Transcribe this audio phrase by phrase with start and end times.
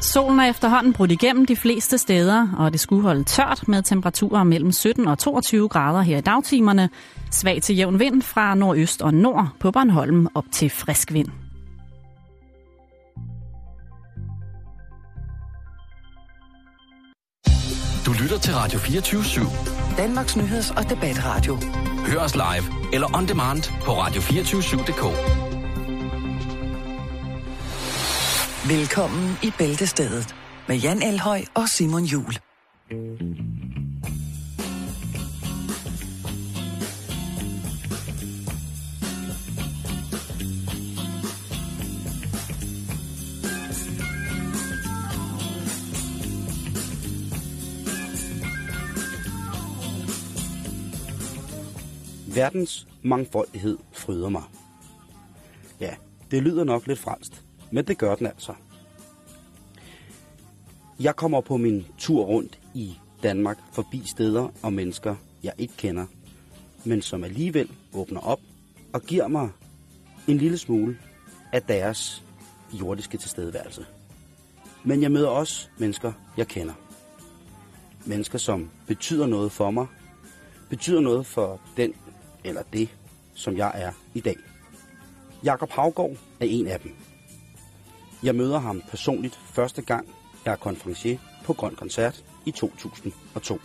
[0.00, 4.44] Solen er efterhånden brudt igennem de fleste steder, og det skulle holde tørt med temperaturer
[4.44, 6.90] mellem 17 og 22 grader her i dagtimerne.
[7.30, 11.28] Svag til jævn vind fra nordøst og nord på Bornholm op til frisk vind.
[18.06, 19.96] Du lytter til Radio 24 /7.
[19.96, 21.58] Danmarks nyheds- og debatradio.
[22.06, 25.47] Hør os live eller on demand på radio247.dk.
[28.68, 30.34] Velkommen i Bæltestedet
[30.68, 32.32] med Jan Elhøj og Simon Jul.
[52.34, 54.42] Verdens mangfoldighed fryder mig.
[55.80, 55.94] Ja,
[56.30, 57.32] det lyder nok lidt fransk,
[57.70, 58.54] men det gør den altså.
[61.00, 66.06] Jeg kommer på min tur rundt i Danmark forbi steder og mennesker, jeg ikke kender,
[66.84, 68.40] men som alligevel åbner op
[68.92, 69.48] og giver mig
[70.28, 70.98] en lille smule
[71.52, 72.24] af deres
[72.72, 73.86] jordiske tilstedeværelse.
[74.84, 76.74] Men jeg møder også mennesker, jeg kender.
[78.06, 79.86] Mennesker, som betyder noget for mig,
[80.68, 81.94] betyder noget for den
[82.44, 82.88] eller det,
[83.34, 84.36] som jeg er i dag.
[85.44, 86.94] Jakob Havgård er en af dem.
[88.22, 90.08] Jeg møder ham personligt første gang,
[90.44, 93.60] jeg er konferencier på Grøn Koncert i 2002.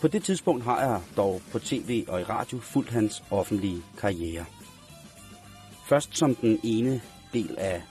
[0.00, 4.44] På det tidspunkt har jeg dog på tv og i radio fulgt hans offentlige karriere.
[5.86, 7.00] Først som den ene
[7.32, 7.82] del af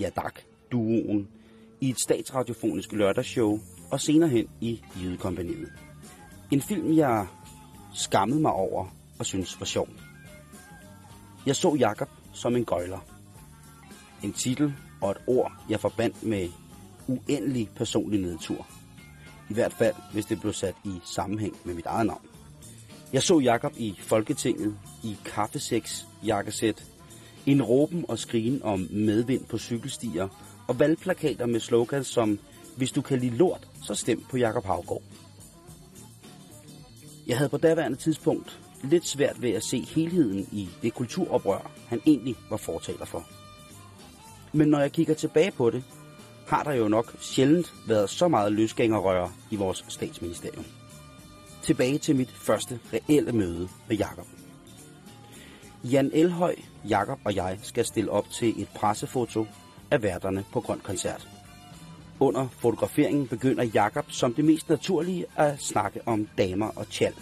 [0.00, 1.28] Jadak-duoen
[1.80, 5.72] i et statsradiofonisk lørdagsshow, og senere hen i Jydekompaniet.
[6.50, 7.26] En film, jeg
[7.94, 8.86] skammede mig over
[9.18, 9.88] og synes var sjov.
[11.46, 13.15] Jeg så Jakob som en gøjler.
[14.22, 16.48] En titel og et ord, jeg forbandt med
[17.08, 18.66] uendelig personlig nedtur.
[19.50, 22.26] I hvert fald, hvis det blev sat i sammenhæng med mit eget navn.
[23.12, 24.74] Jeg så Jakob i Folketinget
[25.04, 26.84] i kaffeseks jakkesæt,
[27.46, 30.28] en råben og skrigen om medvind på cykelstier
[30.68, 32.38] og valgplakater med slogans som
[32.76, 35.02] Hvis du kan lide lort, så stem på Jakob Havgård.
[37.26, 42.00] Jeg havde på daværende tidspunkt lidt svært ved at se helheden i det kulturoprør, han
[42.06, 43.35] egentlig var fortaler for.
[44.56, 45.84] Men når jeg kigger tilbage på det,
[46.46, 50.64] har der jo nok sjældent været så meget løsgængerrøre i vores statsministerium.
[51.62, 54.26] Tilbage til mit første reelle møde med Jakob.
[55.84, 56.54] Jan Elhøj,
[56.88, 59.46] Jakob og jeg skal stille op til et pressefoto
[59.90, 61.28] af værterne på Grøn Koncert.
[62.20, 67.14] Under fotograferingen begynder Jakob som det mest naturlige at snakke om damer og tjal.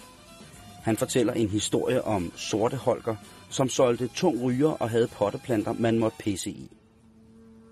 [0.83, 3.15] Han fortæller en historie om sorte holker,
[3.49, 6.74] som solgte tung ryger og havde potteplanter, man måtte pisse i.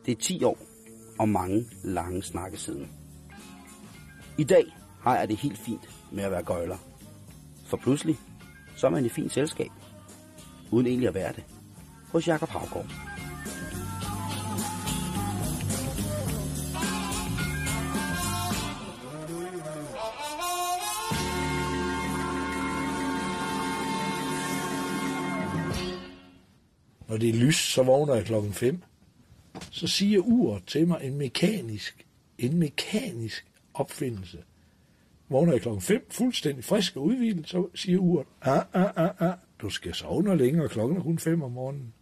[0.05, 0.57] Det er 10 år
[1.19, 2.89] og mange lange snakke siden.
[4.37, 6.77] I dag har jeg det helt fint med at være gøjler.
[7.65, 8.17] For pludselig,
[8.75, 9.71] så er man i fint selskab.
[10.71, 11.43] Uden egentlig at være det.
[12.11, 12.85] Hos Jakob Havgård.
[27.07, 28.83] Når det er lys, så vågner jeg klokken 5.
[29.71, 32.05] Så siger uret til mig en mekanisk,
[32.37, 34.37] en mekanisk opfindelse.
[35.29, 39.33] Vågner jeg klokken 5, fuldstændig frisk og udvildet, så siger uret, ah, ah, ah, ah,
[39.61, 41.93] du skal sove noget længere, klokken er kun 5 om morgenen.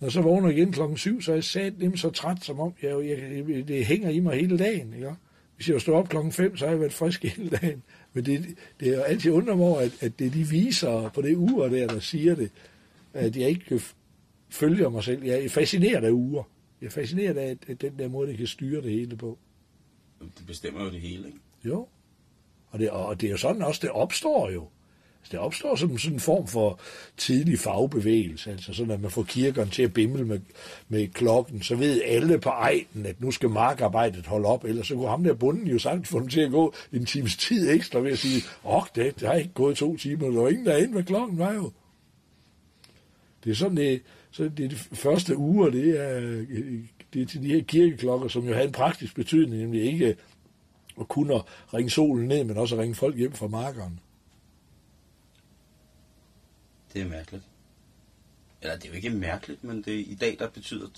[0.00, 2.60] Når så vågner jeg igen klokken 7, så er jeg sat dem så træt, som
[2.60, 4.94] om jeg, jeg, det hænger i mig hele dagen.
[4.94, 5.14] Ikke?
[5.56, 7.82] Hvis jeg står op klokken 5, så har jeg været frisk hele dagen.
[8.12, 11.22] Men det, det er jo altid undret mig over, at, at det de viser på
[11.22, 12.50] det ur der, der siger det,
[13.14, 13.80] at jeg ikke
[14.50, 15.24] følger mig selv.
[15.24, 16.42] Jeg er fascineret af uger.
[16.80, 19.38] Jeg er fascineret af at den der måde, det kan styre det hele på.
[20.20, 21.38] Det bestemmer jo det hele, ikke?
[21.64, 21.88] Jo.
[22.70, 24.68] Og det, og det er jo sådan også, det opstår jo.
[25.20, 26.80] Altså, det opstår som sådan en form for
[27.16, 30.40] tidlig fagbevægelse, altså sådan at man får kirkerne til at bimle med,
[30.88, 34.94] med klokken, så ved alle på ejden, at nu skal markarbejdet holde op, ellers så
[34.94, 37.98] kunne ham der bunden jo sagt få dem til at gå en times tid ekstra
[37.98, 40.92] ved at sige, åh, det, det har ikke gået to timer, der var ingen derinde,
[40.92, 41.72] hvad klokken var jo.
[43.44, 46.20] Det er sådan, det, så det, er de første uger, det er,
[47.12, 50.16] det er til de her kirkeklokker, som jo havde en praktisk betydning, nemlig ikke
[51.00, 51.42] at kunne
[51.74, 54.00] ringe solen ned, men også at ringe folk hjem fra markeren.
[56.92, 57.44] Det er mærkeligt.
[58.62, 60.88] Eller det er jo ikke mærkeligt, men det, i dag der betyder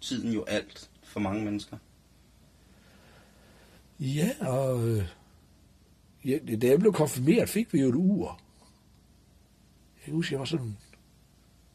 [0.00, 1.76] tiden jo alt for mange mennesker.
[4.00, 5.08] Ja, og øh,
[6.24, 8.40] ja, da jeg blev konfirmeret, fik vi jo et ur.
[10.06, 10.76] Jeg husker, jeg var sådan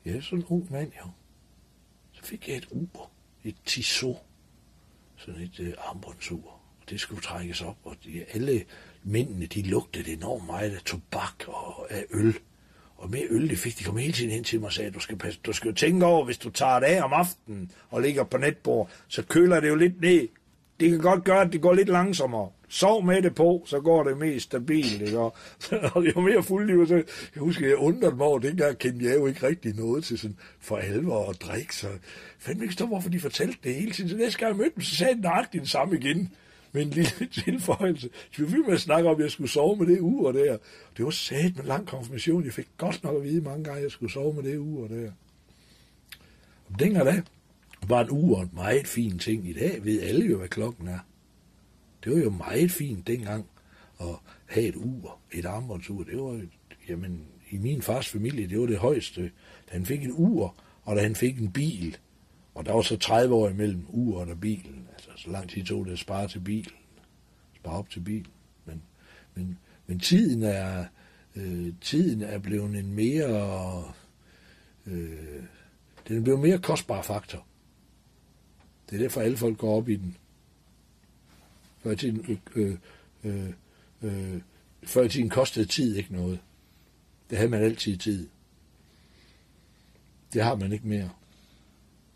[0.06, 1.10] Ja, sådan en ung mand, jo.
[2.12, 3.12] Så fik jeg et ur.
[3.44, 4.16] Et Tissot.
[5.18, 6.62] sådan et øh, armbåndsur.
[6.82, 8.66] Og det skulle trækkes op, og de, alle
[9.04, 12.36] mændene, de lugtede enormt meget af tobak og af øl.
[12.96, 15.00] Og mere øl, det fik de kom hele tiden ind til mig og sagde, du
[15.00, 18.02] skal, passe, du skal jo tænke over, hvis du tager det af om aftenen og
[18.02, 20.28] ligger på netbord, så køler det jo lidt ned.
[20.80, 22.50] Det kan godt gøre, at det går lidt langsommere.
[22.74, 25.02] Sov med det på, så går det mest stabilt.
[25.02, 25.20] Ikke?
[25.20, 25.36] Og,
[25.96, 27.04] og jo mere fuld så jeg
[27.44, 30.78] husker, jeg undrede mig over, dengang kendte jeg jo ikke rigtig noget til sådan for
[30.78, 31.88] alvor og drikke, så
[32.40, 34.10] fandme ikke stå, hvorfor de fortalte det hele tiden.
[34.10, 36.32] Så næste gang jeg mødte dem, så sagde de nøjagtigt det samme igen
[36.72, 38.10] med en lille tilføjelse.
[38.32, 40.58] Så vi med at snakke om, at jeg skulle sove med det ur der.
[40.98, 42.46] Det var sat med lang konfirmation.
[42.46, 44.88] Jeg fik godt nok at vide mange gange, at jeg skulle sove med det ur
[44.88, 45.12] der.
[46.70, 47.22] Og dengang da
[47.88, 49.50] var en ur en meget fin ting.
[49.50, 51.00] I dag ved alle jo, hvad klokken er.
[52.04, 53.46] Det var jo meget fint dengang
[54.00, 54.16] at
[54.46, 56.04] have et ur, et armbåndsur.
[56.04, 56.42] Det var,
[56.90, 59.22] jamen, i min fars familie, det var det højeste.
[59.70, 61.98] Da han fik et ur, og da han fik en bil,
[62.56, 64.88] og der var så 30 år imellem uret og bilen.
[64.94, 66.74] Altså, så lang tid tog det at spare til bilen.
[67.56, 68.32] Spare op til bilen.
[68.66, 68.82] Men,
[69.36, 69.58] men,
[69.88, 70.86] men tiden er,
[71.36, 73.84] øh, tiden er blevet en mere...
[74.86, 75.44] Øh,
[76.08, 77.46] den er blevet mere kostbar faktor.
[78.90, 80.18] Det er derfor, alle folk går op i den.
[81.84, 82.78] Før i tiden, øh,
[83.24, 83.50] øh,
[84.02, 84.42] øh,
[84.84, 86.40] før i tiden kostede tid ikke noget.
[87.30, 88.28] Det havde man altid tid.
[90.34, 91.10] Det har man ikke mere.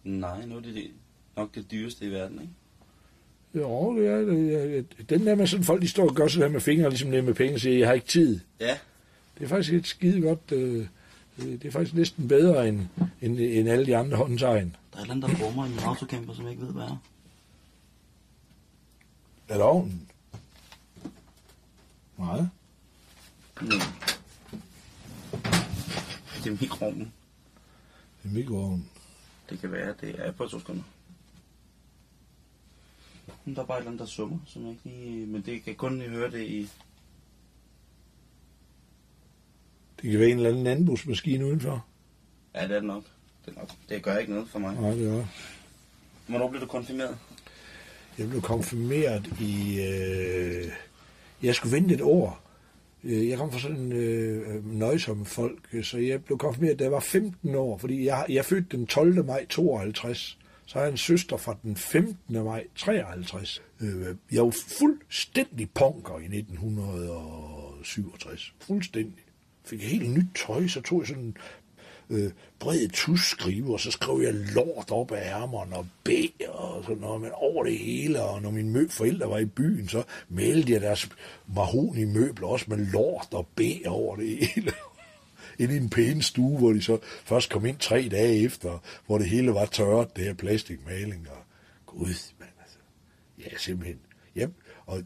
[0.04, 0.92] Nej, nu er det
[1.38, 2.54] nok det dyreste i verden, ikke?
[3.56, 5.10] Jo, det er det.
[5.10, 7.24] Den der med sådan folk, de står og gør sådan der med fingre, ligesom det
[7.24, 8.40] med penge, og siger, jeg har ikke tid.
[8.60, 8.78] Ja.
[9.38, 10.88] Det er faktisk et skide godt, øh,
[11.38, 12.82] det er faktisk næsten bedre end,
[13.22, 14.76] end, end alle de andre håndtegn.
[14.94, 16.84] Der er et eller andet, der brummer i en autocamper, som jeg ikke ved, hvad
[16.84, 16.98] er.
[19.48, 20.10] Er det ovnen?
[22.18, 22.40] Nej.
[23.62, 23.70] Mm.
[26.44, 27.14] Det er mikroovnen.
[28.24, 28.90] Det er mikroovnen.
[29.50, 30.84] Det kan være, det er på to sekunder.
[33.46, 35.26] Men der er bare et eller andet, der summer, som jeg ikke lige...
[35.26, 36.70] Men det kan kun høre det i...
[40.02, 41.86] Det kan være en eller anden landbrugsmaskine udenfor.
[42.56, 43.04] Ja, det er det nok.
[43.46, 43.70] Det, er nok.
[43.90, 44.76] det gør ikke noget for mig.
[44.76, 45.26] Nej, det er
[46.28, 47.18] Hvornår blev du konfirmeret?
[48.18, 49.82] Jeg blev konfirmeret i...
[49.82, 50.72] Øh,
[51.44, 52.42] jeg skulle vente et år.
[53.04, 57.00] Øh, jeg kom fra sådan øh, nøjsomme folk, så jeg blev konfirmeret, da jeg var
[57.00, 59.26] 15 år, fordi jeg, jeg fødte den 12.
[59.26, 60.38] maj 52.
[60.66, 62.44] Så har jeg en søster fra den 15.
[62.44, 63.62] maj 53.
[63.82, 68.54] Øh, jeg var fuldstændig punker i 1967.
[68.60, 69.24] Fuldstændig.
[69.66, 71.38] Fik jeg helt nyt tøj, så tog jeg sådan en
[72.10, 76.10] øh, bred tusskrive, og så skrev jeg lort op af ærmerne og B
[76.48, 79.90] og sådan noget, men over det hele, og når mine mø forældre var i byen,
[79.90, 81.10] så meldte jeg deres
[81.48, 84.72] mahoni møbler også med lort og B over det hele.
[85.60, 89.18] Ind i en pæn stue, hvor de så først kom ind tre dage efter, hvor
[89.18, 91.38] det hele var tørret, det her plastikmaling, og
[91.86, 92.78] gud, mand, altså,
[93.40, 94.00] ja, simpelthen,
[94.36, 94.48] ja,
[94.86, 95.04] og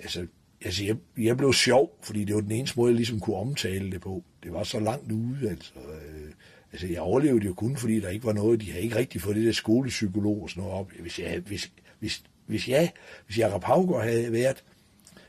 [0.00, 0.26] altså,
[0.64, 3.90] altså jeg, jeg blev sjov, fordi det var den eneste måde, jeg ligesom kunne omtale
[3.90, 4.24] det på.
[4.44, 5.72] Det var så langt ude, altså.
[5.78, 6.32] Øh,
[6.72, 9.36] altså, jeg overlevede jo kun, fordi der ikke var noget, de havde ikke rigtig fået
[9.36, 10.90] det der skolepsykolog og sådan noget op.
[10.92, 12.92] Hvis jeg, hvis, hvis, hvis jeg,
[13.26, 14.64] hvis Jacob Havgaard havde været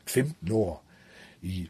[0.05, 0.85] 15 år
[1.41, 1.69] i,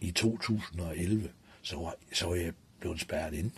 [0.00, 1.28] i 2011,
[1.62, 3.50] så var, så var jeg blevet spærret ind.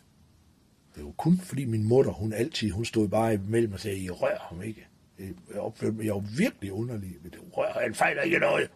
[0.97, 4.11] Det var kun fordi min mutter, hun altid, hun stod bare imellem og sagde, I
[4.11, 4.87] rør ham ikke.
[5.19, 7.17] Øh, jeg opførte mig, jeg var virkelig underlig.
[7.25, 8.71] Det rør, han fejler ikke noget.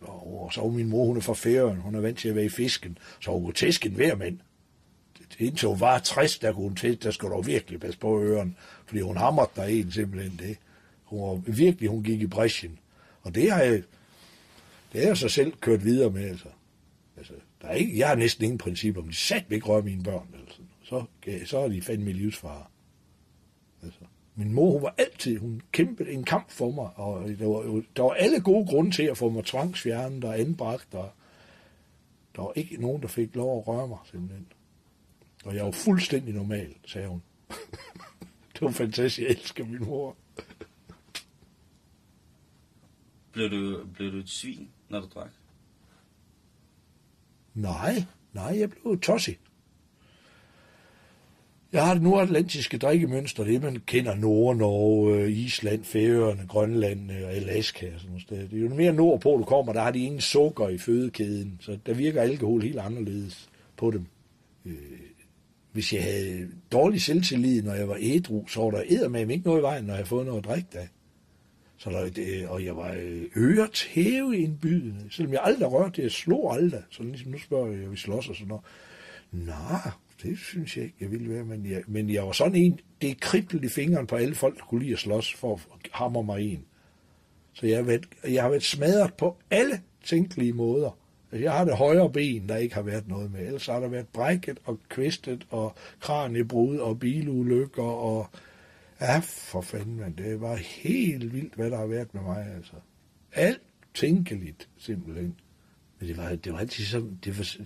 [0.00, 2.44] Og så var min mor, hun er fra Færøen, hun er vant til at være
[2.44, 4.38] i fisken, så hun kunne tæske en hver mand.
[5.38, 8.56] Indtil hun var 60, der kunne hun tæske, der skulle du virkelig passe på øren,
[8.86, 10.56] fordi hun hamrede der en simpelthen det.
[11.04, 12.78] Hun var virkelig, hun gik i bræschen.
[13.22, 13.82] Og det har jeg,
[14.92, 16.48] det har jeg så selv kørt videre med, altså.
[17.16, 20.02] altså der er ikke, jeg har næsten ingen princip om, de sat ikke røre mine
[20.02, 20.60] børn, altså.
[20.84, 21.04] Så,
[21.46, 22.64] så er de fandme livsfare.
[24.40, 27.84] Min mor, hun var altid, hun kæmpede en kamp for mig, og der var, jo-
[27.96, 31.10] der var alle gode grunde til at få mig tvangsfjernet og anbragt, og
[32.36, 34.46] der var ikke nogen, der fik lov at røre mig, simpelthen.
[35.44, 37.22] Og jeg var fuldstændig normal, sagde hun.
[38.52, 40.16] det var fantastisk, jeg elsker min mor.
[43.32, 45.30] Blev du, blev du et svin, når du drak?
[47.54, 49.38] Nej, nej, jeg blev tosset.
[51.72, 57.86] Jeg har det nordatlantiske drikkemønster, det man kender Nord-Norge, Island, Færøerne, Grønland øh, og Alaska
[57.94, 58.22] og sådan noget.
[58.22, 58.48] sted.
[58.48, 61.78] Det er jo mere nordpå, du kommer, der har de ingen sukker i fødekæden, så
[61.86, 64.06] der virker alkohol helt anderledes på dem.
[64.66, 64.74] Øh,
[65.72, 69.60] hvis jeg havde dårlig selvtillid, når jeg var ædru, så var der eddermame ikke noget
[69.60, 70.88] i vejen, når jeg havde fået noget at drikke da.
[71.76, 76.02] Så der, det, og jeg var øh, øret hæve indbydende, selvom jeg aldrig rørte det,
[76.02, 76.82] jeg slog aldrig.
[76.90, 78.64] Så ligesom nu spørger jeg, jeg vil slås og sådan noget.
[79.32, 79.90] Nå,
[80.22, 83.20] det synes jeg ikke, jeg ville være, men jeg, men jeg var sådan en, det
[83.20, 86.52] kriblede i fingeren på alle folk, der kunne lide at slås for at hamre mig
[86.52, 86.64] en.
[87.52, 90.98] Så jeg har, været, jeg har været smadret på alle tænkelige måder.
[91.32, 93.46] Altså, jeg har det højre ben, der ikke har været noget med.
[93.46, 98.30] Ellers har der været brækket og kvistet og kraniebrud og bilulykker og...
[99.00, 100.14] Ja, for fanden, man.
[100.18, 102.72] Det var helt vildt, hvad der har været med mig, altså.
[103.32, 103.62] Alt
[103.94, 105.34] tænkeligt, simpelthen.
[105.98, 107.18] Men det var, det var altid sådan...
[107.24, 107.56] Det var,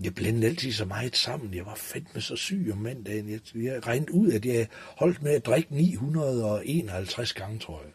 [0.00, 1.54] jeg blandede altid så meget sammen.
[1.54, 3.30] Jeg var fandme så syg om mandagen.
[3.30, 7.92] Jeg, jeg regnede ud, at jeg holdt med at drikke 951 gange, tror jeg.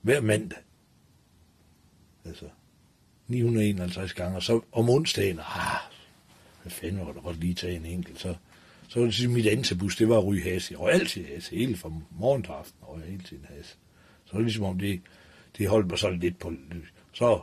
[0.00, 0.58] Hver mandag.
[2.24, 2.48] Altså,
[3.28, 4.36] 951 gange.
[4.36, 5.80] Og så om onsdagen, ah,
[6.62, 8.20] hvad fanden var det godt lige tage en enkelt.
[8.20, 8.34] Så,
[8.88, 10.70] så var det ligesom mit antabus, det var at ryge has.
[10.70, 13.66] Jeg røg altid has, hele fra morgen til aften, og jeg hele tiden has.
[14.24, 15.00] Så var det ligesom om det,
[15.58, 16.52] det holdt mig sådan lidt på...
[17.12, 17.40] Så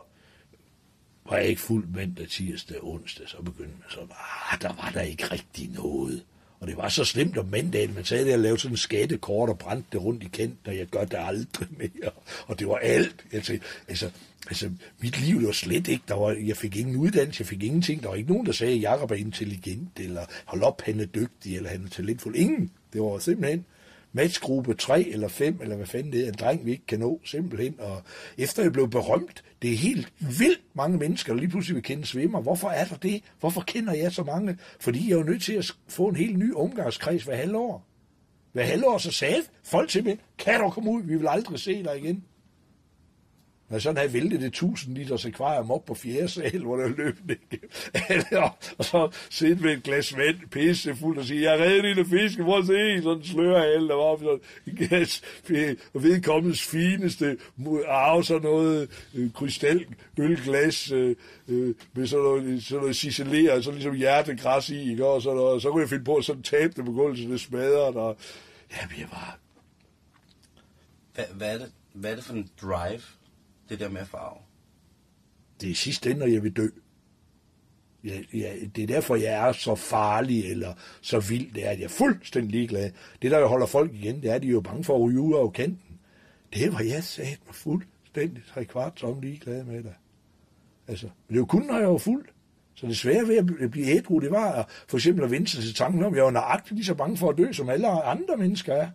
[1.29, 5.01] var jeg ikke fuld mandag, tirsdag, onsdag, så begyndte man så, ah, der var der
[5.01, 6.23] ikke rigtig noget.
[6.59, 9.49] Og det var så slemt om mandagen, man sagde det jeg lavede sådan en skattekort
[9.49, 12.11] og brændte det rundt i kendt, og jeg gør det aldrig mere.
[12.47, 13.25] Og det var alt.
[13.31, 14.11] Altså, altså,
[14.47, 18.03] altså mit liv var slet ikke, der var, jeg fik ingen uddannelse, jeg fik ingenting.
[18.03, 21.05] Der var ikke nogen, der sagde, at Jacob er intelligent, eller hold op, han er
[21.05, 22.35] dygtig, eller han er talentfuld.
[22.35, 22.71] Ingen.
[22.93, 23.65] Det var simpelthen,
[24.13, 27.21] matchgruppe 3 eller 5, eller hvad fanden det er, en dreng, vi ikke kan nå,
[27.25, 27.75] simpelthen.
[27.79, 28.01] Og
[28.37, 32.05] efter jeg blev berømt, det er helt vildt mange mennesker, der lige pludselig vil kende
[32.05, 32.41] svimmer.
[32.41, 33.23] Hvorfor er der det?
[33.39, 34.57] Hvorfor kender jeg så mange?
[34.79, 37.85] Fordi jeg er jo nødt til at få en helt ny omgangskreds hver halvår.
[38.51, 41.83] Hver halvår så sagde folk til mig, kan du komme ud, vi vil aldrig se
[41.83, 42.23] dig igen.
[43.69, 47.17] Når sådan havde væltet det 1000 liters akvarium op på fjerde sal, hvor der løb
[47.27, 47.39] det
[48.77, 52.05] og så sidde med et glas vand, pisse fuld og sige, jeg redder lille
[52.43, 55.21] prøv at se, sådan slører alle, der var op sådan en gas,
[55.93, 57.37] og vedkommendes fineste
[57.87, 61.15] arve, sådan noget øh, krystalølglas øh,
[61.47, 65.05] øh, med sådan noget, sådan noget ciceleret, sådan ligesom hjertegræs i, ikke?
[65.05, 67.17] Og, sådan noget, og så kunne jeg finde på at sådan tabe det på gulvet,
[67.17, 68.17] så det smadret, og
[68.71, 69.39] ja, jeg var...
[71.15, 73.01] Hvad, hvad, er det, hvad er det for en drive,
[73.69, 74.39] det der med farve?
[75.61, 76.67] det er sidste ende, når jeg vil dø.
[78.03, 81.53] Jeg, jeg, det er derfor, jeg er så farlig eller så vild.
[81.53, 82.91] Det er, at jeg er fuldstændig ligeglad.
[83.21, 85.01] Det, der jo holder folk igen, det er, at de er jo bange for at
[85.01, 85.99] ryge ud af kanten.
[86.53, 89.93] Det var jeg sat mig fuldstændig tre kvart som ligeglad med det.
[90.87, 92.25] Altså, men det var kun, når jeg var fuld.
[92.75, 95.63] Så det svære ved at blive ædru, det var at, for eksempel at vende sig
[95.63, 97.87] til tanken om, at jeg var nøjagtigt lige så bange for at dø, som alle
[97.87, 98.89] andre mennesker er.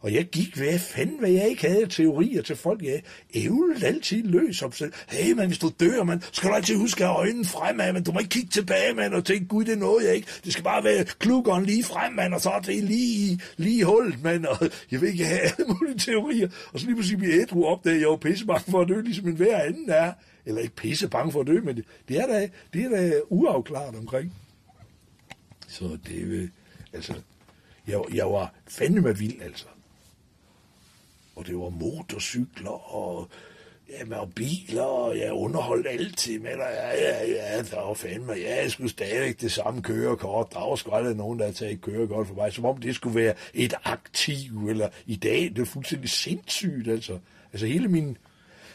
[0.00, 2.82] Og jeg gik, hvad fanden, hvad jeg ikke havde teorier til folk.
[2.82, 3.02] Jeg
[3.34, 4.92] ævlede altid løs op selv.
[5.08, 8.04] Hey, man, hvis du dør, man, skal du altid huske at have øjnene fremad, men
[8.04, 10.28] du må ikke kigge tilbage, man, og tænke, gud, det er noget, jeg ikke.
[10.44, 14.22] Det skal bare være klukkeren lige frem, man, og så er det lige, lige hullet,
[14.22, 14.56] man, og
[14.90, 16.48] jeg vil ikke have alle mulige teorier.
[16.72, 19.00] Og så lige pludselig bliver ædru op, da jeg er pisse bange for at dø,
[19.00, 20.12] ligesom en hver anden er.
[20.46, 23.20] Eller ikke pisse bange for at dø, men det, det er da, det er da
[23.28, 24.34] uafklaret omkring.
[25.68, 26.48] Så det, øh,
[26.92, 27.14] altså,
[27.86, 29.66] jeg, jeg var fandme vild, altså
[31.38, 33.28] og det var motorcykler, og,
[33.88, 36.70] ja, og biler, og jeg underholdt altid med dig.
[36.74, 40.52] Ja, ja, ja, der var fandme, ja, jeg skulle stadigvæk det samme kørekort.
[40.52, 43.20] Der var sgu aldrig nogen, der havde taget kørekort for mig, som om det skulle
[43.20, 47.18] være et aktiv, eller i dag, det er fuldstændig sindssygt, altså.
[47.52, 48.16] Altså hele min,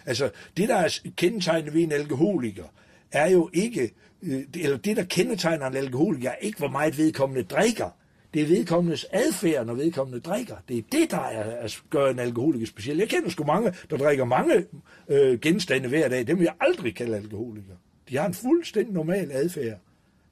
[0.06, 2.66] altså det, der er kendetegnet ved en alkoholiker,
[3.12, 7.44] er jo ikke, øh, eller det, der kendetegner en alkoholiker, er ikke, hvor meget vedkommende
[7.44, 7.90] drikker,
[8.34, 10.56] det er vedkommendes adfærd, når vedkommende drikker.
[10.68, 12.98] Det er det, der er, er, gør en alkoholiker speciel.
[12.98, 14.66] Jeg kender sgu mange, der drikker mange
[15.08, 16.28] øh, genstande hver dag.
[16.28, 17.78] Dem vil jeg aldrig kalde alkoholikere.
[18.10, 19.78] De har en fuldstændig normal adfærd.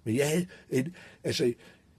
[0.04, 1.54] Men jeg havde en, altså,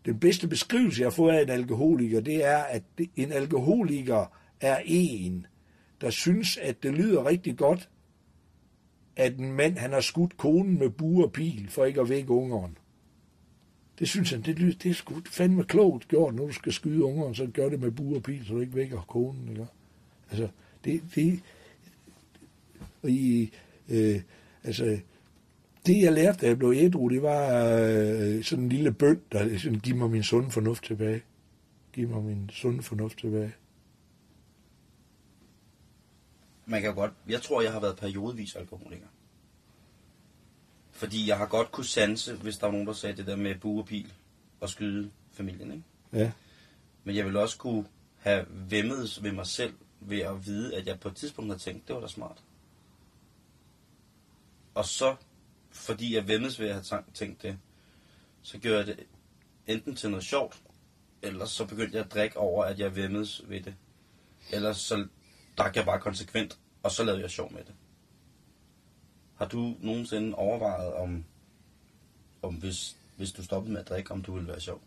[0.05, 2.83] den bedste beskrivelse, jeg har fået af en alkoholiker, det er, at
[3.17, 5.47] en alkoholiker er en,
[6.01, 7.89] der synes, at det lyder rigtig godt,
[9.17, 12.31] at en mand han har skudt konen med bue og pil, for ikke at vække
[12.31, 12.79] ungeren.
[14.03, 17.35] Det synes han, det, det er sgu fandme klogt gjort, når du skal skyde ungeren,
[17.35, 19.49] så gør det med bur og pil, så du ikke vækker konen.
[19.49, 19.67] Ikke?
[20.31, 20.49] Altså,
[20.85, 21.41] det, det,
[23.05, 23.53] i,
[23.89, 24.21] øh,
[24.65, 24.99] altså,
[25.87, 29.59] det jeg lærte, da jeg blev ædru, det var øh, sådan en lille bøn, der
[29.59, 31.23] sådan, giv mig min sunde fornuft tilbage.
[31.93, 33.55] Giv mig min sunde fornuft tilbage.
[36.67, 39.07] Man kan godt, jeg tror, jeg har været periodevis alkoholiker.
[41.03, 43.55] Fordi jeg har godt kunne sanse, hvis der var nogen, der sagde det der med
[43.55, 44.13] buerpil
[44.61, 45.85] og skyde familien, ikke?
[46.13, 46.33] Ja.
[47.05, 47.87] Men jeg vil også kunne
[48.19, 51.89] have vemmet ved mig selv ved at vide, at jeg på et tidspunkt har tænkt,
[51.89, 52.43] det var da smart.
[54.75, 55.17] Og så,
[55.71, 57.59] fordi jeg vemmes ved at have tænkt det,
[58.43, 59.07] så gjorde jeg det
[59.67, 60.63] enten til noget sjovt,
[61.23, 63.75] eller så begyndte jeg at drikke over, at jeg vemmes ved det.
[64.51, 65.07] Eller så
[65.59, 67.75] drak jeg bare konsekvent, og så lavede jeg sjov med det.
[69.37, 71.25] Har du nogensinde overvejet, om,
[72.43, 74.81] om hvis, hvis du stoppede med at drikke, om du ville være sjov?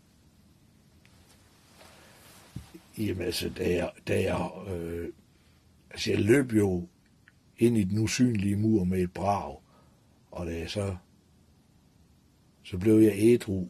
[2.98, 5.12] Jamen altså, da jeg, da jeg, øh,
[5.90, 6.88] altså jeg løb jo
[7.58, 9.58] ind i den usynlige mur med et brag,
[10.30, 10.96] og da jeg så,
[12.62, 13.66] så blev jeg ædru,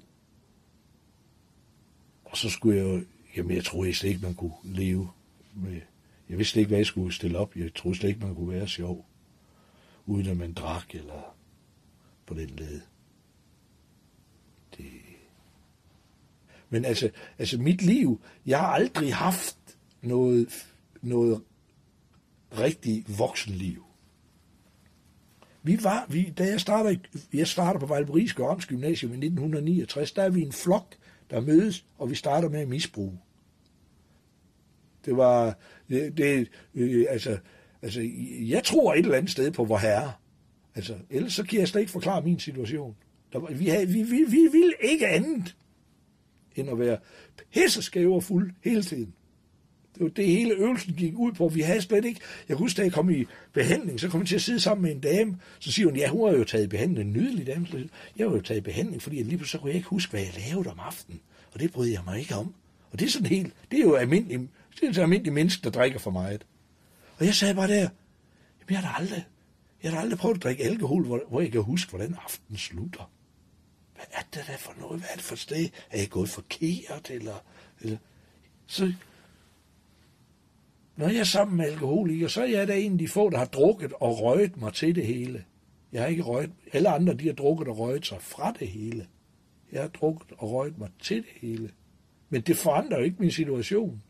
[2.25, 3.04] og så skulle jeg jo,
[3.37, 5.11] jamen jeg troede slet ikke, man kunne leve
[5.54, 5.80] med,
[6.28, 8.68] jeg vidste ikke, hvad jeg skulle stille op, jeg troede slet ikke, man kunne være
[8.68, 9.06] sjov,
[10.06, 11.36] uden at man drak, eller
[12.26, 12.80] på den led.
[14.76, 14.90] Det...
[16.70, 19.56] Men altså, altså mit liv, jeg har aldrig haft
[20.02, 20.66] noget,
[21.02, 21.42] noget
[22.58, 23.82] rigtig voksenliv.
[25.62, 27.00] Vi var, vi, da jeg startede,
[27.32, 30.94] jeg startede på Vejlebris Gørms Gymnasium i 1969, der er vi en flok,
[31.30, 33.18] der mødes, og vi starter med at misbruge.
[35.04, 35.58] Det var,
[35.88, 37.38] det, det øh, altså,
[37.83, 40.12] altså, jeg tror et eller andet sted på vor herre.
[40.75, 42.97] Altså, ellers så kan jeg slet ikke forklare min situation.
[43.33, 45.56] Der, vi, havde, vi, vi, vi ville ikke andet
[46.56, 46.99] end at være
[47.54, 49.12] pisseskæve og fuld hele tiden.
[49.95, 51.49] Det var det hele øvelsen gik ud på.
[51.49, 52.21] Vi havde slet ikke...
[52.49, 54.92] Jeg husker, da jeg kom i behandling, så kom jeg til at sidde sammen med
[54.92, 55.38] en dame.
[55.59, 57.09] Så siger hun, ja, hun har jo taget behandling.
[57.09, 57.66] En nydelig dame.
[57.66, 57.76] Så
[58.16, 60.33] Jeg har jo taget behandling, fordi lige pludselig så kunne jeg ikke huske, hvad jeg
[60.49, 61.21] lavede om aftenen.
[61.54, 62.54] Og det brød jeg mig ikke om.
[62.92, 63.52] Og det er sådan helt...
[63.71, 64.49] Det er jo almindelig,
[64.80, 66.47] det er så almindelig menneske, der drikker for meget.
[67.18, 67.80] Og jeg sagde bare der,
[68.61, 69.26] jamen jeg har da aldrig,
[69.82, 72.58] jeg har da aldrig prøvet at drikke alkohol, hvor, hvor jeg kan huske, hvordan aftenen
[72.58, 73.11] slutter.
[73.94, 75.00] Hvad er det der for noget?
[75.00, 75.68] Hvad er det for sted?
[75.90, 77.11] Er jeg gået forkert?
[77.11, 77.44] Eller,
[77.80, 77.99] eller...
[78.66, 78.92] Så,
[80.96, 83.38] når jeg er sammen med alkoholikere, så er jeg da en af de få, der
[83.38, 85.44] har drukket og røget mig til det hele.
[85.92, 86.52] Jeg har ikke røget.
[86.73, 89.06] Alle andre, de har drukket og røget sig fra det hele.
[89.73, 91.70] Jeg har drukket og røget mig til det hele.
[92.28, 94.02] Men det forandrer jo ikke min situation.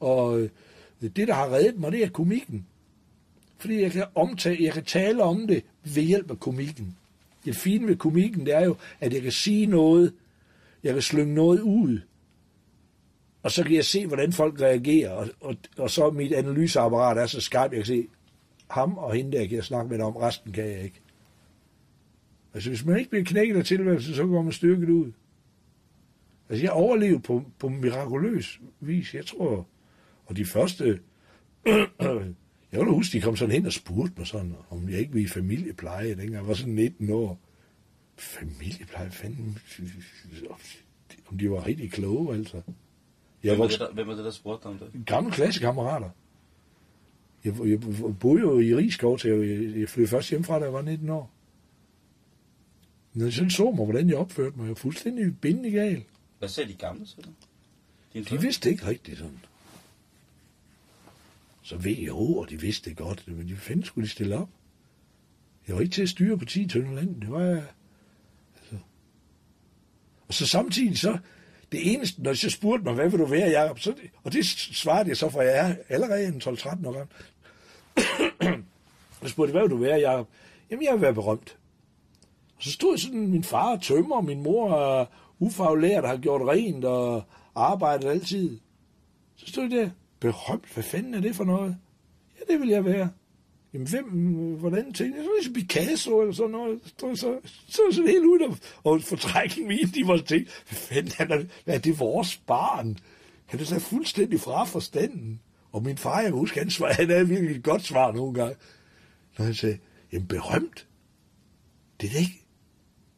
[0.00, 0.50] Og øh,
[1.08, 2.66] det, der har reddet mig, det er komikken.
[3.58, 6.96] Fordi jeg kan, omtale, jeg kan tale om det ved hjælp af komikken.
[7.44, 10.12] Det fine ved komikken, det er jo, at jeg kan sige noget,
[10.82, 12.00] jeg kan slynge noget ud,
[13.42, 17.26] og så kan jeg se, hvordan folk reagerer, og, og, og så mit analyseapparat er
[17.26, 18.06] så skarpt, jeg kan se,
[18.70, 21.00] ham og hende der kan jeg snakke med dem om, resten kan jeg ikke.
[22.54, 25.12] Altså, hvis man ikke bliver knækket af tilværelsen, så går man styrket ud.
[26.48, 29.66] Altså, jeg overlevede på, på mirakuløs vis, jeg tror.
[30.30, 31.00] Og de første...
[32.72, 35.26] jeg vil huske, de kom sådan hen og spurgte mig sådan, om jeg ikke ville
[35.26, 37.40] i familiepleje, dengang jeg var sådan 19 år.
[38.16, 39.58] Familiepleje, fanden...
[41.26, 42.62] Om de var rigtig kloge, altså.
[43.42, 45.06] Jeg Hvem var det, der, hvem er det, der spurgte dig om det?
[45.06, 46.10] gamle klassekammerater.
[47.44, 47.80] Jeg, jeg
[48.20, 51.30] boede jo i Rigskov, til jeg, jeg flyttede først hjemmefra, da jeg var 19 år.
[53.14, 56.04] Når de sådan så mig, hvordan jeg opførte mig, jeg var fuldstændig bindende gal.
[56.38, 57.24] Hvad sagde de gamle til
[58.14, 58.28] dig?
[58.30, 59.40] De vidste ikke rigtigt sådan.
[61.62, 64.48] Så WHO, og de vidste det godt, men de fanden skulle de stille op.
[65.68, 67.64] Jeg var ikke til at styre på 10 tønder land, det var jeg.
[68.56, 68.76] Altså.
[70.28, 71.18] Og så samtidig så,
[71.72, 73.78] det eneste, når de så spurgte mig, hvad vil du være, Jacob?
[73.78, 77.08] Så, og det svarede jeg så, for jeg er allerede en 12-13 år gammel.
[79.22, 80.28] Så spurgte de, hvad vil du være, Jacob?
[80.70, 81.58] Jamen, jeg vil være berømt.
[82.56, 85.06] Og så stod sådan min far tømmer, og min mor er
[85.38, 88.58] ufaglært, har gjort rent og arbejdet altid.
[89.36, 91.76] Så stod jeg der, berømt, hvad fanden er det for noget?
[92.38, 93.10] Ja, det vil jeg være.
[93.74, 94.04] Jamen, hvem,
[94.58, 95.24] hvordan tænkte jeg?
[95.24, 96.80] Så ligesom Picasso eller sådan noget.
[96.82, 97.38] Så stod så,
[97.92, 101.74] så helt ud og, og fortrækken min, de var tænkt, hvad fanden er det, hvad
[101.74, 102.98] er det vores barn?
[103.46, 105.40] Han er så fuldstændig fra forstanden.
[105.72, 108.54] Og min far, jeg kan han, svar, han havde virkelig et godt svar nogle gange.
[109.38, 109.78] Når han sagde,
[110.12, 110.86] jamen berømt,
[112.00, 112.46] det er da ikke,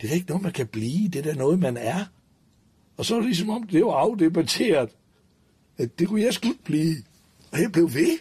[0.01, 2.05] det er da ikke noget, man kan blive, det er da noget, man er.
[2.97, 4.97] Og så er det ligesom om, det var afdebatteret,
[5.83, 6.97] at det kunne jeg skulle blive.
[7.51, 8.19] Og jeg blev ved.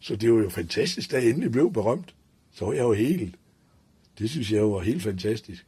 [0.00, 2.14] Så det var jo fantastisk, da jeg endelig blev berømt.
[2.52, 3.34] Så var jeg jo helt.
[4.18, 5.66] Det synes jeg jo var helt fantastisk.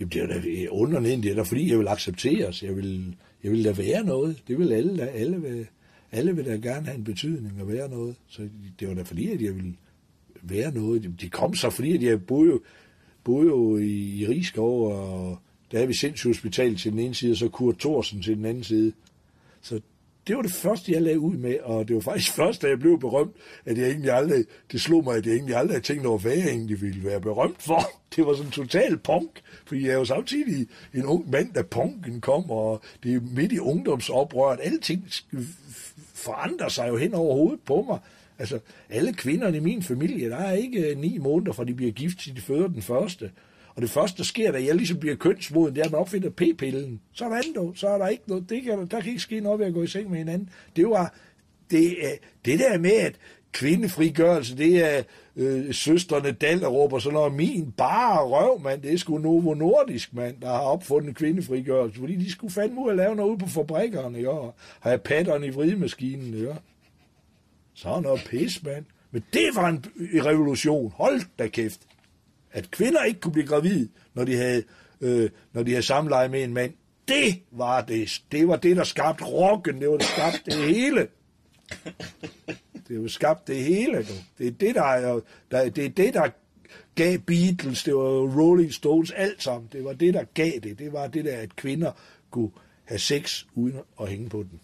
[0.00, 2.62] Jamen det er da underligt, det er da fordi, jeg vil accepteres.
[2.62, 4.42] Jeg vil, jeg vil da være noget.
[4.48, 5.04] Det vil alle da.
[5.04, 5.66] Alle vil,
[6.12, 8.16] alle vil da gerne have en betydning at være noget.
[8.28, 8.48] Så
[8.80, 9.74] det var da fordi, at jeg ville
[10.42, 11.20] være noget.
[11.20, 12.60] De kom så, fordi at jeg boede jo,
[13.24, 15.38] boede jo i, i Rigskov, og
[15.72, 18.64] der er vi sindssygehospital til den ene side, og så Kurt Thorsen til den anden
[18.64, 18.92] side.
[19.62, 19.80] Så
[20.28, 22.78] det var det første, jeg lagde ud med, og det var faktisk først, da jeg
[22.78, 26.06] blev berømt, at jeg egentlig aldrig, det slog mig, at jeg egentlig aldrig havde tænkt
[26.06, 27.82] over, hvad jeg egentlig ville være berømt for.
[28.16, 29.30] Det var sådan total punk,
[29.66, 33.52] fordi jeg er jo samtidig en ung mand, da punken kom, og det er midt
[33.52, 34.58] i ungdomsoprøret.
[34.62, 35.08] Alting
[36.14, 37.98] forandrer sig jo hen over hovedet på mig.
[38.38, 41.92] Altså, alle kvinderne i min familie, der er ikke øh, ni måneder, fra de bliver
[41.92, 43.30] gift, til de føder den første.
[43.78, 46.30] Og det første, der sker, da jeg ligesom bliver kønsmoden, det er, at man opfinder
[46.30, 47.00] p-pillen.
[47.12, 48.50] Så er der andet, så er der ikke noget.
[48.50, 50.50] Det kan, der kan ikke ske noget ved at gå i seng med hinanden.
[50.76, 51.14] Det var
[51.70, 52.10] det, øh,
[52.44, 53.14] det der med, at
[53.52, 55.02] kvindefrigørelse, det er
[55.36, 57.34] øh, søsterne Dallerup og sådan noget.
[57.34, 62.16] Min bare røv, mand, det er sgu Novo Nordisk, mand, der har opfundet kvindefrigørelse, fordi
[62.16, 65.50] de skulle fandme ud at lave noget ude på fabrikkerne, ja, og have patterne i
[65.50, 66.54] vridemaskinen, jo.
[67.74, 68.84] Så noget pis, mand.
[69.10, 69.84] Men det var en
[70.26, 70.92] revolution.
[70.96, 71.87] Hold da kæft.
[72.52, 74.62] At kvinder ikke kunne blive gravide, når de havde,
[75.00, 76.72] øh, når de havde samleje med en mand.
[77.08, 78.22] Det var det.
[78.32, 79.80] Det var det, der skabte rocken.
[79.80, 81.08] Det var det, der skabte det hele.
[82.88, 83.98] Det var skabt det hele.
[83.98, 84.12] Du.
[84.38, 86.28] Det er det, der, der, det er det, der
[86.94, 89.68] gav Beatles, det var Rolling Stones, alt sammen.
[89.72, 90.78] Det var det, der gav det.
[90.78, 91.92] Det var det der, at kvinder
[92.30, 92.50] kunne
[92.84, 94.60] have sex uden at hænge på den.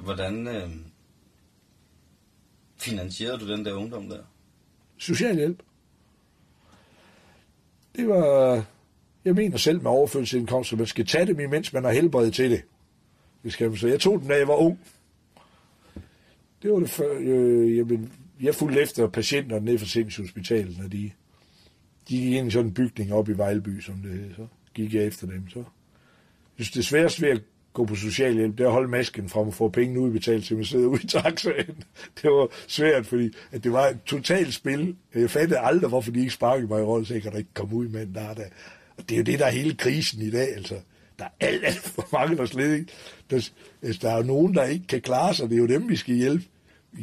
[0.00, 0.70] Hvordan øh,
[2.76, 4.22] finansierede du den der ungdom der?
[4.98, 5.62] Socialhjælp.
[7.96, 8.64] Det var,
[9.24, 12.50] jeg mener selv med overførselsindkomst, at man skal tage dem, imens man har helbred til
[12.50, 12.62] det.
[13.42, 13.88] det skal man så.
[13.88, 14.78] Jeg tog den, da jeg var ung.
[16.62, 21.10] Det var det før, øh, jamen, jeg fulgte efter patienterne ned fra sindshospitalet, når de,
[22.08, 24.94] de gik ind i sådan en bygning op i Vejleby, som det hed, så gik
[24.94, 25.48] jeg efter dem.
[25.48, 25.58] Så.
[26.58, 29.46] Jeg synes, det sværeste ved at gå på socialhjælp, det er at holde masken frem
[29.46, 31.84] og få pengene udbetalt, til man sidder ude i taxaen.
[32.22, 34.96] Det var svært, fordi at det var et totalt spil.
[35.14, 37.54] Jeg fattede aldrig, hvorfor de ikke sparkede mig i rollen, så jeg kan da ikke
[37.54, 38.44] komme ud med en der, der.
[38.96, 40.74] Og det er jo det, der er hele krisen i dag, altså.
[41.18, 42.92] Der er alt, alt for mange, der slet ikke...
[43.30, 43.48] Der,
[43.82, 45.50] altså, der er jo nogen, der ikke kan klare sig.
[45.50, 46.44] Det er jo dem, vi skal hjælpe.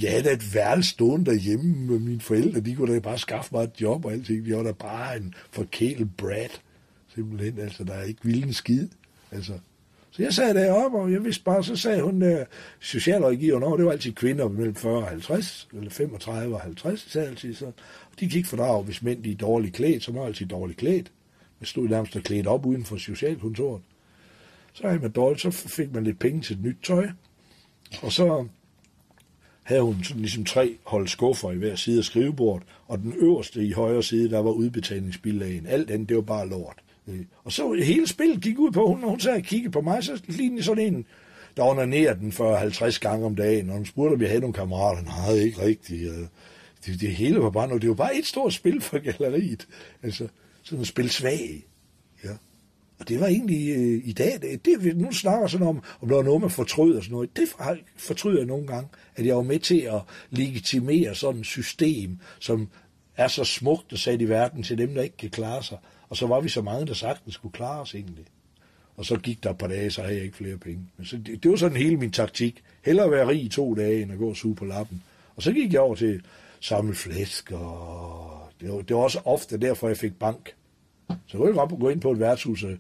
[0.01, 2.59] Jeg havde da et værelse stående derhjemme med mine forældre.
[2.59, 4.45] De kunne da bare skaffe mig et job og alting.
[4.45, 6.61] De var da bare en forkælet brat.
[7.15, 8.87] Simpelthen, altså, der er ikke vildt skid.
[9.31, 9.53] Altså,
[10.19, 12.45] så jeg sad deroppe, og jeg vidste bare, så sagde hun øh,
[12.79, 17.27] socialrådgiveren over, det var altid kvinder mellem 40 og 50, eller 35 og 50, sagde
[17.27, 17.73] altid sådan.
[18.11, 20.79] Og de gik for fordrage, hvis mænd de er dårligt klædt, så var altid dårligt
[20.79, 21.11] klædt.
[21.59, 23.81] Man stod nærmest og klædt op uden for socialkontoret.
[24.73, 27.09] Så havde man dårligt, så fik man lidt penge til et nyt tøj.
[28.01, 28.47] Og så
[29.63, 33.65] havde hun sådan ligesom tre hold skuffer i hver side af skrivebordet, og den øverste
[33.65, 35.67] i højre side, der var udbetalingsbillagen.
[35.67, 36.83] Alt andet, det var bare lort.
[37.09, 39.81] Øh, Og så hele spillet gik ud på, hun, når hun sad og kiggede på
[39.81, 41.05] mig, så lignede sådan en,
[41.57, 44.53] der onanerede den for 50 gange om dagen, og hun spurgte, om jeg havde nogle
[44.53, 45.01] kammerater.
[45.03, 46.11] Nej, ikke rigtigt.
[46.11, 46.27] Øh,
[46.85, 47.81] Det, det hele var bare noget.
[47.81, 49.67] Det var bare et stort spil for galleriet.
[50.03, 50.27] Altså,
[50.63, 51.65] sådan et spil svag.
[52.23, 52.29] Ja.
[52.99, 56.15] Og det var egentlig øh, i dag, det, det, nu snakker sådan om, om der
[56.15, 57.29] var noget, man fortrød og sådan noget.
[57.37, 57.43] Det
[57.97, 62.67] fortryder jeg nogle gange, at jeg var med til at legitimere sådan et system, som
[63.17, 65.77] er så smukt og sat i verden til dem, der ikke kan klare sig.
[66.09, 68.25] Og så var vi så mange, der sagtens skulle klare os egentlig.
[68.97, 70.85] Og så gik der et par dage, så havde jeg ikke flere penge.
[70.97, 72.63] Men så, det, det var sådan hele min taktik.
[72.85, 75.03] Hellere være rig i to dage, end at gå og suge på lappen.
[75.35, 76.21] Og så gik jeg over til at
[76.59, 80.55] samle flæsk, og det var, det var også ofte derfor, jeg fik bank.
[81.27, 82.71] Så kunne jeg godt gå ind på et værtshus, og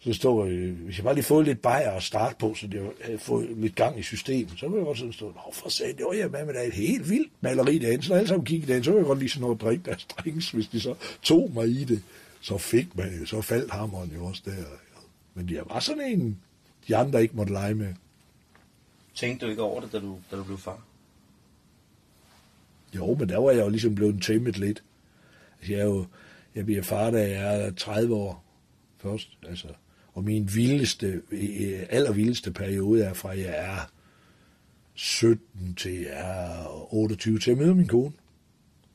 [0.00, 2.82] så stod, øh, hvis jeg bare lige fået lidt bajer at starte på, så det
[2.82, 5.68] var, havde fået lidt gang i systemet, så kunne jeg godt sådan stå, nå for
[5.68, 8.28] satan, det var jeg med, men der er et helt vildt maleri derinde, så alle
[8.28, 10.80] sammen kiggede derinde, så kunne jeg godt lige sådan noget drikke deres drinks, hvis de
[10.80, 12.02] så tog mig i det,
[12.44, 14.64] så fik man jo, så faldt hammeren jo også der.
[15.34, 16.40] Men jeg var sådan en,
[16.88, 17.94] de andre ikke måtte lege med.
[19.14, 20.82] Tænkte du ikke over det, da du, da du blev far?
[22.96, 24.82] Jo, men der var jeg jo ligesom blevet tæmmet lidt.
[25.58, 26.06] Altså, jeg, er jo,
[26.54, 28.44] jeg bliver far, da jeg er 30 år
[28.98, 29.38] først.
[29.48, 29.68] Altså,
[30.12, 33.90] og min vildeste, øh, allervildeste periode er fra, jeg er
[34.94, 38.12] 17 til jeg er 28 til at møde min kone.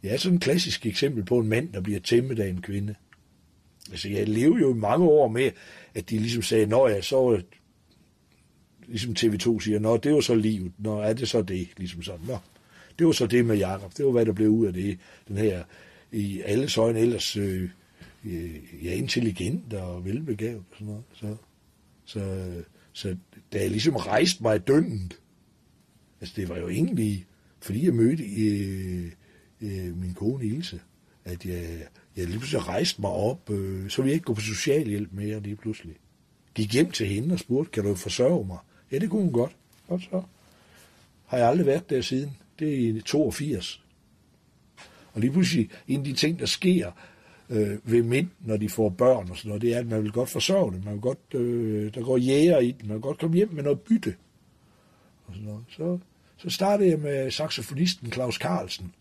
[0.03, 2.95] Jeg er sådan et klassisk eksempel på en mand, der bliver tæmmet af en kvinde.
[3.91, 5.51] Altså, jeg levede jo i mange år med,
[5.93, 7.41] at de ligesom sagde, når jeg så
[8.87, 12.25] ligesom TV2 siger, nå, det var så livet, nå, er det så det, ligesom sådan,
[12.27, 12.37] nå.
[12.99, 13.97] Det var så det med Jakob.
[13.97, 14.99] Det var, hvad der blev ud af det.
[15.27, 15.63] Den her,
[16.11, 17.69] i alles øjne ellers, øh,
[18.25, 21.03] øh, ja, intelligent og velbegavet og sådan noget.
[21.13, 21.35] Så,
[22.05, 22.51] så,
[22.93, 23.15] så
[23.53, 25.19] da jeg ligesom rejste mig dønnet,
[26.21, 27.25] altså det var jo egentlig,
[27.61, 29.11] fordi jeg mødte øh,
[29.61, 30.81] øh, min kone Ilse,
[31.25, 34.41] at jeg, jeg lige pludselig rejste mig op, øh, så ville jeg ikke gå på
[34.41, 35.95] socialhjælp mere lige pludselig.
[36.55, 38.57] Gik hjem til hende og spurgte, kan du forsørge mig?
[38.91, 39.55] Ja, det kunne hun godt.
[39.87, 40.21] Og så.
[41.25, 42.37] Har jeg aldrig været der siden.
[42.59, 43.83] Det er i 82.
[45.13, 46.91] Og lige pludselig, en af de ting, der sker
[47.49, 50.11] øh, ved mænd, når de får børn og sådan noget, det er, at man vil
[50.11, 50.81] godt forsørge dem.
[50.83, 52.87] Man vil godt, øh, der går jæger i dem.
[52.87, 54.15] Man vil godt komme hjem med noget bytte.
[55.27, 55.63] Og sådan noget.
[55.69, 55.99] Så,
[56.37, 58.93] så startede jeg med saxofonisten Claus Carlsen.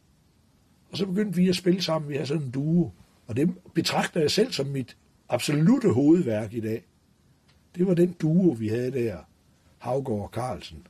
[0.91, 2.09] Og så begyndte vi at spille sammen.
[2.09, 2.91] Vi havde sådan en duo.
[3.27, 4.97] Og det betragter jeg selv som mit
[5.29, 6.83] absolute hovedværk i dag.
[7.75, 9.17] Det var den duo, vi havde der.
[9.79, 10.87] Havgård og Carlsen.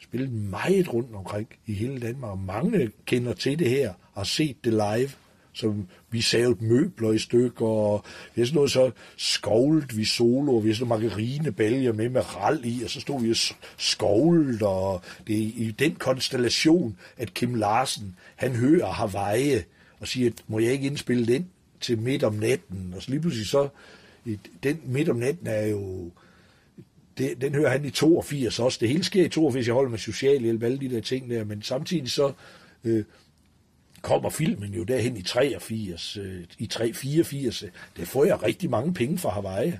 [0.00, 2.30] Spillede meget rundt omkring i hele Danmark.
[2.30, 5.10] Og mange kender til det her og har set det live.
[5.58, 5.74] Så
[6.10, 10.62] vi savede møbler i stykker, og vi havde sådan noget så skovlet vi solo, og
[10.64, 13.36] vi havde sådan nogle margarinebælger med med ral i, og så stod vi og
[13.76, 19.58] skovlet, og det er i den konstellation, at Kim Larsen, han hører Hawaii,
[20.00, 21.46] og siger, at må jeg ikke indspille den
[21.80, 23.68] til midt om natten, og så lige pludselig så,
[24.24, 26.10] i- den midt om natten er jo,
[27.18, 28.78] det, den hører han i 82 også.
[28.80, 31.62] Det hele sker i 82, jeg holder med socialhjælp, alle de der ting der, men
[31.62, 32.32] samtidig så
[32.84, 33.04] øh,
[34.02, 37.64] kommer filmen jo derhen i 83, øh, i 3, 84.
[37.96, 39.72] Der får jeg rigtig mange penge fra Hawaii.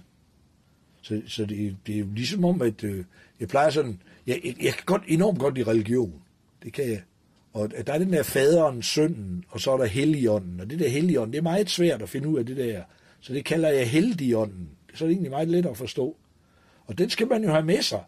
[1.03, 3.05] Så, så det, det er jo ligesom om, at øh,
[3.41, 6.23] jeg plejer sådan, jeg, jeg, jeg kan godt, enormt godt i religion.
[6.63, 7.03] Det kan jeg.
[7.53, 10.61] Og der er den der faderen, sønnen, og så er der helligånden.
[10.61, 12.83] Og det der helligånden, det er meget svært at finde ud af det der.
[13.21, 14.69] Så det kalder jeg heldigånden.
[14.95, 16.17] Så er det egentlig meget let at forstå.
[16.87, 18.03] Og den skal man jo have med sig.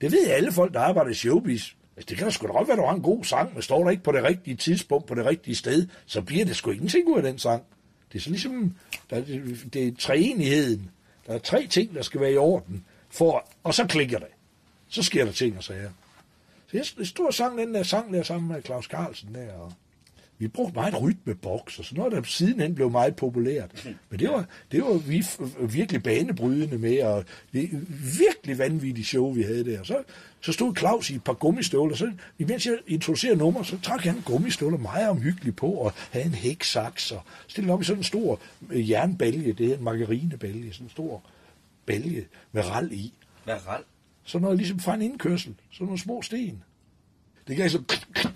[0.00, 1.72] Det ved alle folk, der arbejder i showbiz.
[1.96, 3.62] Altså, det kan da sgu da godt være, at du har en god sang, men
[3.62, 6.70] står der ikke på det rigtige tidspunkt, på det rigtige sted, så bliver det sgu
[6.70, 7.62] ingenting ud af den sang.
[8.12, 8.76] Det er så ligesom,
[9.10, 10.90] der, det, det er treenigheden.
[11.26, 14.28] Der er tre ting, der skal være i orden, for, og så klikker det.
[14.88, 15.90] Så sker der ting og sager.
[16.66, 19.52] Så jeg, jeg stod og sang den der sang der sammen med Claus Carlsen der,
[19.52, 19.72] og
[20.38, 23.86] vi brugte meget rytmeboks og sådan noget, der sidenhen blev meget populært.
[24.10, 25.24] Men det var, det var vi
[25.72, 27.70] virkelig banebrydende med, og det
[28.18, 29.82] virkelig vanvittigt show, vi havde der.
[29.82, 30.02] Så,
[30.40, 34.20] så stod Claus i et par gummistøvler, så imens jeg introducerede nummer, så trak han
[34.24, 38.40] gummistøvler meget omhyggeligt på, og havde en hæksaks, og stillede op i sådan en stor
[38.70, 41.22] øh, jernbælge, det er en margarinebælge, sådan en stor
[41.86, 43.12] bælge med ral i.
[43.44, 43.82] Hvad ral?
[44.24, 46.62] Sådan noget ligesom fra en indkørsel, sådan nogle små sten.
[47.48, 47.78] Det gav så...
[47.78, 48.28] Altså-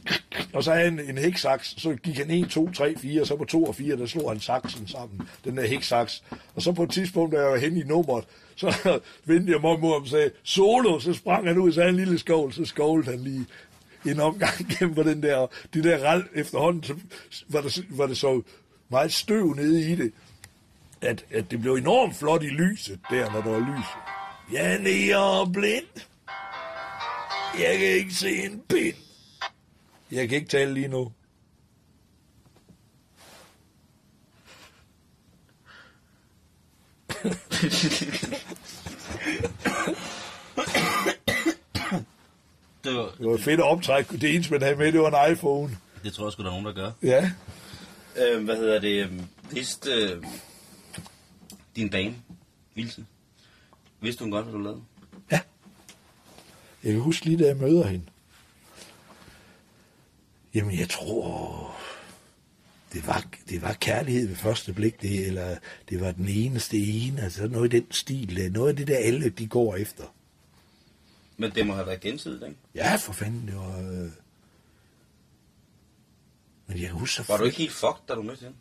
[0.53, 3.37] og så havde han en hæksaks, så gik han 1, 2, 3, 4, og så
[3.37, 6.23] på 2 og 4, der slog han saksen sammen, den der hæksaks.
[6.55, 8.25] Og så på et tidspunkt, da jeg var henne i nummeret,
[8.57, 8.75] så
[9.25, 11.97] vendte jeg mig mod ham og sagde, solo, så sprang han ud, så havde en
[11.97, 13.47] lille skål, så skålede han lige
[14.07, 16.95] en omgang gennem på den der, det der ral efterhånden, så
[17.49, 18.43] var det, var det så
[18.89, 20.13] meget støv nede i det,
[21.01, 23.87] at, at det blev enormt flot i lyset der, når der var lys.
[24.53, 26.05] Jeg er blind.
[27.55, 28.97] Jeg kan ikke se en pind.
[30.13, 31.13] Jeg kan ikke tale lige nu.
[42.85, 44.17] Det, var, Det var fedt at optrække.
[44.19, 45.77] Det eneste, man havde med, det var en iPhone.
[46.05, 46.91] det tror jeg sgu, der er nogen, der gør.
[47.03, 47.31] Ja.
[48.17, 49.05] Øh, hvad hedder det?
[49.05, 49.13] øh,
[49.51, 50.23] Vidste øh,
[51.77, 52.15] din dame,
[52.75, 53.05] Vilse,
[54.01, 54.81] vidste hun godt, hvad du lavede?
[56.85, 58.05] Jeg kan huske lige, da jeg møder hende.
[60.55, 61.77] Jamen, jeg tror,
[62.93, 65.57] det var, det var kærlighed ved første blik, det, eller
[65.89, 69.29] det var den eneste ene, altså noget i den stil, noget af det der alle,
[69.29, 70.05] de går efter.
[71.37, 72.57] Men det må have været gensidigt, ikke?
[72.75, 73.79] Ja, for fanden, det var...
[73.79, 74.11] Øh...
[76.67, 78.57] Men jeg kan huske så Var du ikke helt fucked, da du mødte hende?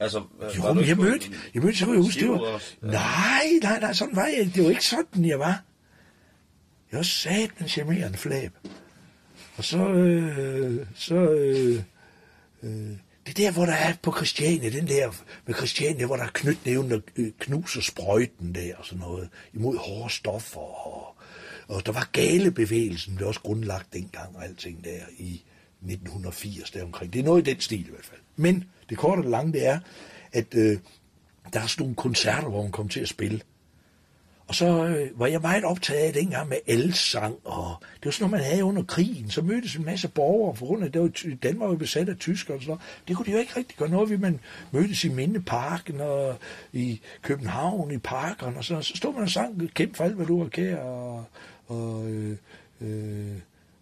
[0.00, 2.62] Altså, var Jo, men jeg mødte, jeg mødte, så jeg huske, det var...
[2.80, 4.50] Nej, nej, nej, sådan var jeg.
[4.54, 5.62] Det var ikke sådan, jeg var.
[6.92, 8.52] Jeg sagde den charmerende flab.
[9.56, 11.82] Og så, øh, så, øh,
[12.62, 12.96] øh,
[13.26, 15.10] det der, hvor der er på Christiania, den der
[15.46, 19.76] med Christiania, hvor der er knytnævnen, der øh, knuser sprøjten der og sådan noget, imod
[19.76, 20.86] hårde stoffer.
[20.86, 21.16] Og,
[21.68, 25.42] og der var galebevægelsen, det var også grundlagt dengang og alting der i
[25.82, 27.12] 1980 der omkring.
[27.12, 28.20] Det er noget i den stil i hvert fald.
[28.36, 29.80] Men det korte og lange, det er,
[30.32, 30.78] at øh,
[31.52, 33.40] der er sådan nogle koncerter, hvor hun kom til at spille.
[34.48, 38.30] Og så øh, var jeg meget optaget af dengang med elsang, og det var sådan
[38.30, 39.30] noget, man havde under krigen.
[39.30, 42.16] Så mødtes en masse borgere, for grund af, det var, ty- Danmark var besat af
[42.16, 42.82] tyskere og sådan noget.
[43.08, 44.18] Det kunne de jo ikke rigtig gøre noget ved.
[44.18, 44.40] Man
[44.72, 46.36] mødtes i Mindeparken og
[46.72, 50.26] i København i parkerne, og så, så stod man og sang, kæmpe for alt, hvad
[50.26, 51.24] du har kær, og,
[51.66, 52.36] og øh,
[52.80, 53.36] øh,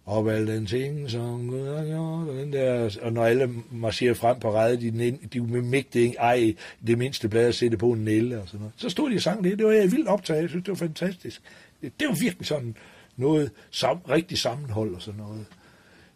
[0.07, 4.41] og Valentin, ting, som Gud har gjort, og den der, og når alle marcherer frem
[4.41, 6.55] på rædet, de, de, med mægte ikke, ej,
[6.87, 8.75] det mindste blad at sætte på en nælle og sådan noget.
[8.77, 10.77] Så stod de og sang det, det var jeg vildt optaget, jeg synes, det var
[10.77, 11.43] fantastisk.
[11.83, 12.77] Det, det var virkelig sådan
[13.17, 15.47] noget sam, rigtig sammenhold og sådan noget.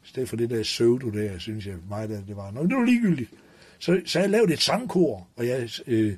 [0.05, 2.51] I stedet for det der pseudo der, synes jeg mig der, det var.
[2.51, 3.31] Nå, det var ligegyldigt.
[3.79, 6.17] Så, så jeg lavede et sangkor, og jeg øh,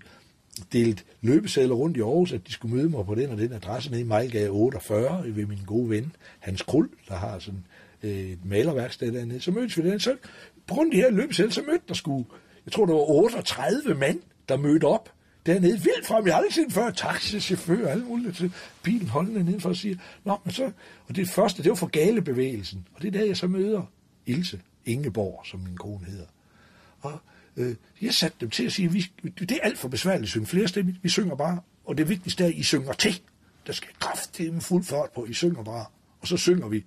[0.72, 3.90] delt løbesedler rundt i Aarhus, at de skulle møde mig på den og den adresse
[3.90, 7.64] nede i Mejlgade 48 ved min gode ven, Hans Krul, der har sådan
[8.02, 9.40] øh, et malerværksted dernede.
[9.40, 10.00] Så mødtes vi den.
[10.00, 10.16] Så
[10.66, 12.24] på grund af de her løbesedler, så mødte der skulle,
[12.66, 15.12] jeg tror, der var 38 mand, der mødte op
[15.46, 15.72] dernede.
[15.72, 16.26] Vildt frem.
[16.26, 19.96] Jeg har aldrig set før taxichauffør og alle mulige til bilen holdende nedenfor og siger,
[20.24, 20.70] Nå, men så,
[21.08, 22.86] og det første, det var for galebevægelsen.
[22.94, 23.82] Og det er der, jeg så møder
[24.26, 26.26] Ilse Ingeborg, som min kone hedder.
[27.00, 27.18] Og
[27.56, 29.04] øh, jeg satte dem til at sige, at vi,
[29.38, 30.98] det er alt for besværligt at synge flerstemmigt.
[31.02, 33.20] Vi synger bare, og det vigtigste er, at I synger til.
[33.66, 35.26] Der skal kraftedeme fuld fart på.
[35.26, 35.84] I synger bare.
[36.20, 36.84] Og så synger vi.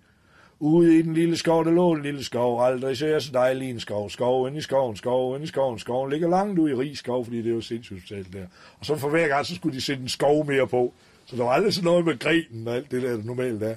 [0.59, 3.79] Ude i den lille skov, der lå en lille skov, aldrig ser så dejlig en
[3.79, 4.09] skov.
[4.09, 7.25] Skov ind i skoven, skov ind i skoven, skoven ligger langt ud i rig skov,
[7.25, 8.45] fordi det er jo sindssygt talt der.
[8.79, 10.93] Og så for hver gang, så skulle de sætte en skov mere på.
[11.25, 13.75] Så der var aldrig sådan noget med grenen og alt det der, der normalt er.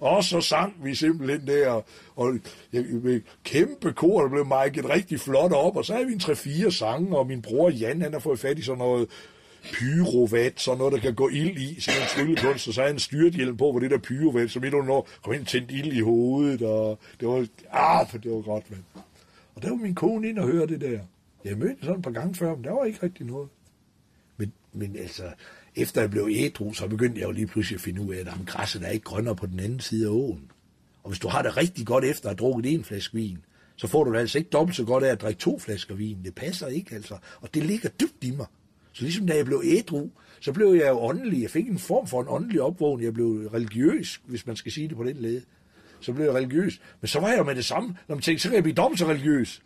[0.00, 1.82] Og så sang vi simpelthen der,
[2.16, 2.38] og
[2.72, 6.20] jeg, med kæmpe kor, der blev mic'et rigtig flot op, og så havde vi en
[6.20, 9.08] 3-4 sange, og min bror Jan, han har fået fat i sådan noget
[9.62, 12.98] pyrovat, sådan noget, der kan gå ild i, sådan en tryllekunst, og så havde han
[12.98, 15.92] styrthjelm på, hvor det der pyrovat, som et under år kom ind og tændte ild
[15.92, 18.82] i hovedet, og det var, ah, for det var godt, mand.
[19.54, 21.00] Og der var min kone ind og hørte det der.
[21.44, 23.48] Jeg mødte sådan et par gange før, men der var ikke rigtig noget.
[24.36, 25.22] Men, men altså,
[25.76, 28.26] efter jeg blev ædru, så begyndte jeg jo lige pludselig at finde ud af, at
[28.26, 30.50] jamen, græsset er ikke grønnere på den anden side af åen.
[31.02, 33.38] Og hvis du har det rigtig godt efter at have drukket en flaske vin,
[33.76, 36.18] så får du det altså ikke dobbelt så godt af at drikke to flasker vin.
[36.24, 37.18] Det passer ikke altså.
[37.40, 38.46] Og det ligger dybt i mig.
[38.92, 41.42] Så ligesom da jeg blev ædru, så blev jeg jo åndelig.
[41.42, 43.04] Jeg fik en form for en åndelig opvågning.
[43.04, 45.42] Jeg blev religiøs, hvis man skal sige det på den led.
[46.00, 46.80] Så blev jeg religiøs.
[47.00, 48.74] Men så var jeg jo med det samme, når man tænkte, så kan jeg blive
[48.74, 49.62] dobbelt så religiøs.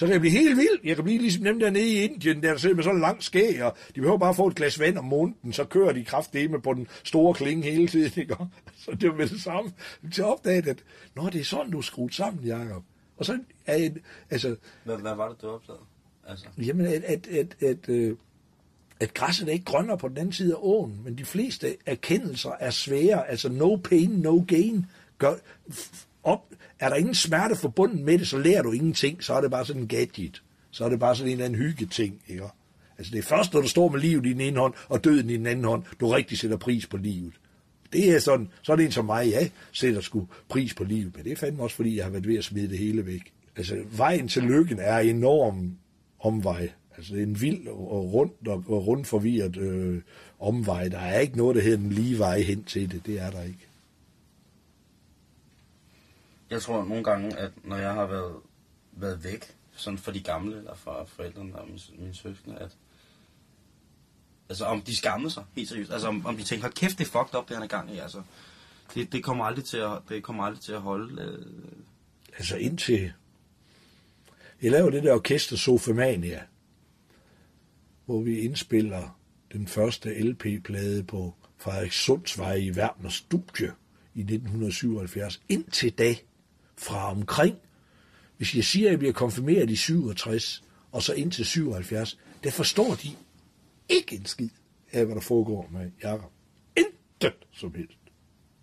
[0.00, 0.80] Så kan jeg blive helt vild.
[0.84, 3.22] Jeg kan blive ligesom dem der nede i Indien, der sidder med sådan en lang
[3.22, 6.60] skæg, og de behøver bare få et glas vand om måneden, så kører de kraftedeme
[6.60, 8.36] på den store klinge hele tiden, ikke?
[8.84, 9.72] Så det var med det samme.
[10.12, 10.84] Til opdaget, at
[11.16, 12.82] Nå, det er sådan, du er skruet sammen, Jacob.
[13.16, 13.92] Og så er jeg,
[14.30, 15.82] altså, Hvad, hvad var det, du opdagede?
[16.28, 18.16] Altså, jamen, at, at, at, at, øh,
[19.00, 22.50] at græsset er ikke grønnere på den anden side af åen, men de fleste erkendelser
[22.60, 24.86] er svære, altså no pain, no gain.
[25.18, 25.34] Gør,
[26.22, 26.40] op,
[26.78, 29.66] er der ingen smerte forbundet med det, så lærer du ingenting, så er det bare
[29.66, 30.42] sådan en gadget.
[30.70, 32.44] Så er det bare sådan en eller anden hyggeting, ikke?
[32.98, 35.30] Altså det er først, når du står med livet i den ene hånd, og døden
[35.30, 37.32] i den anden hånd, du rigtig sætter pris på livet.
[37.92, 41.16] Det er sådan, så er det en som mig, ja, sætter sgu pris på livet,
[41.16, 43.32] men det er fandme også, fordi jeg har været ved at smide det hele væk.
[43.56, 45.76] Altså, vejen til lykken er enorm
[46.20, 46.70] omvej.
[46.96, 50.00] Altså, det er en vild og rundt og, og rundt forvirret øh,
[50.40, 50.88] omvej.
[50.88, 53.06] Der er ikke noget, der hedder en lige vej hen til det.
[53.06, 53.69] Det er der ikke
[56.50, 58.34] jeg tror nogle gange, at når jeg har været,
[58.92, 62.76] været væk, sådan for de gamle, eller fra forældrene og mine, mine søskende, at
[64.48, 65.92] altså om de skammede sig, helt seriøst.
[65.92, 67.94] Altså om, om de tænker, hold kæft, det er fucked up, det han er gang
[67.94, 68.22] i, altså.
[68.94, 71.22] Det, det, kommer aldrig til at, det kommer aldrig til at holde.
[71.22, 71.46] Øh,
[72.38, 73.12] Altså indtil...
[74.62, 76.42] Jeg laver det der orkester Sofemania,
[78.04, 79.18] hvor vi indspiller
[79.52, 83.72] den første LP-plade på Frederikssundsvej i Værner Studie
[84.14, 85.40] i 1977.
[85.48, 86.14] Indtil da,
[86.80, 87.56] fra omkring,
[88.36, 92.94] hvis jeg siger, at jeg bliver konfirmeret i 67, og så indtil 77, der forstår
[92.94, 93.08] de
[93.88, 94.48] ikke en skid
[94.92, 96.30] af, hvad der foregår med Jakob.
[96.76, 97.98] Intet som helst.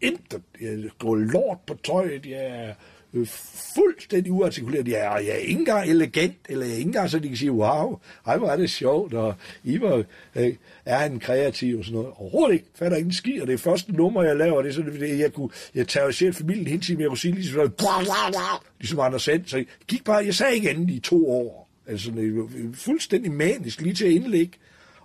[0.01, 0.43] Intet.
[0.61, 2.73] Jeg går lort på tøjet, jeg er
[3.17, 3.27] øh,
[3.75, 4.87] fuldstændig uartikuleret.
[4.87, 7.37] Jeg er, jeg er ikke engang elegant, eller jeg er ikke engang så, de kan
[7.37, 10.03] sige, wow, ej, hvor er det sjovt, og I var,
[10.35, 10.53] øh,
[10.85, 12.13] er en kreativ og sådan noget.
[12.17, 12.65] Overhovedet ikke.
[12.75, 15.49] Fatter ingen ski, og det første nummer, jeg laver, det er sådan, at jeg kunne,
[15.75, 18.41] jeg terroriserede familien hele tiden, jeg kunne sige lige sådan, noget,
[18.79, 21.69] ligesom Anders Sand, så jeg gik bare, jeg sagde ikke andet i to år.
[21.87, 24.53] Altså, det var fuldstændig manisk, lige til at indlægge.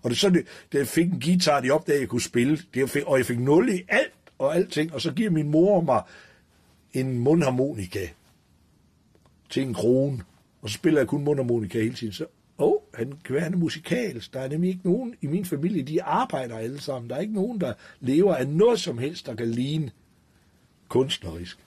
[0.02, 2.56] Og det er sådan, det, jeg fik en guitar, de opdagede, at jeg kunne spille,
[2.56, 5.50] det, jeg fik, og jeg fik nul i alt og alting, og så giver min
[5.50, 6.02] mor mig
[6.92, 8.08] en mundharmonika
[9.50, 10.22] til en krone,
[10.62, 12.12] og så spiller jeg kun mundharmonika hele tiden.
[12.12, 12.26] Så,
[12.58, 14.34] åh, oh, han kan være, han er musikalsk.
[14.34, 17.10] Der er nemlig ikke nogen i min familie, de arbejder alle sammen.
[17.10, 19.90] Der er ikke nogen, der lever af noget som helst, der kan ligne
[20.88, 21.58] kunstnerisk.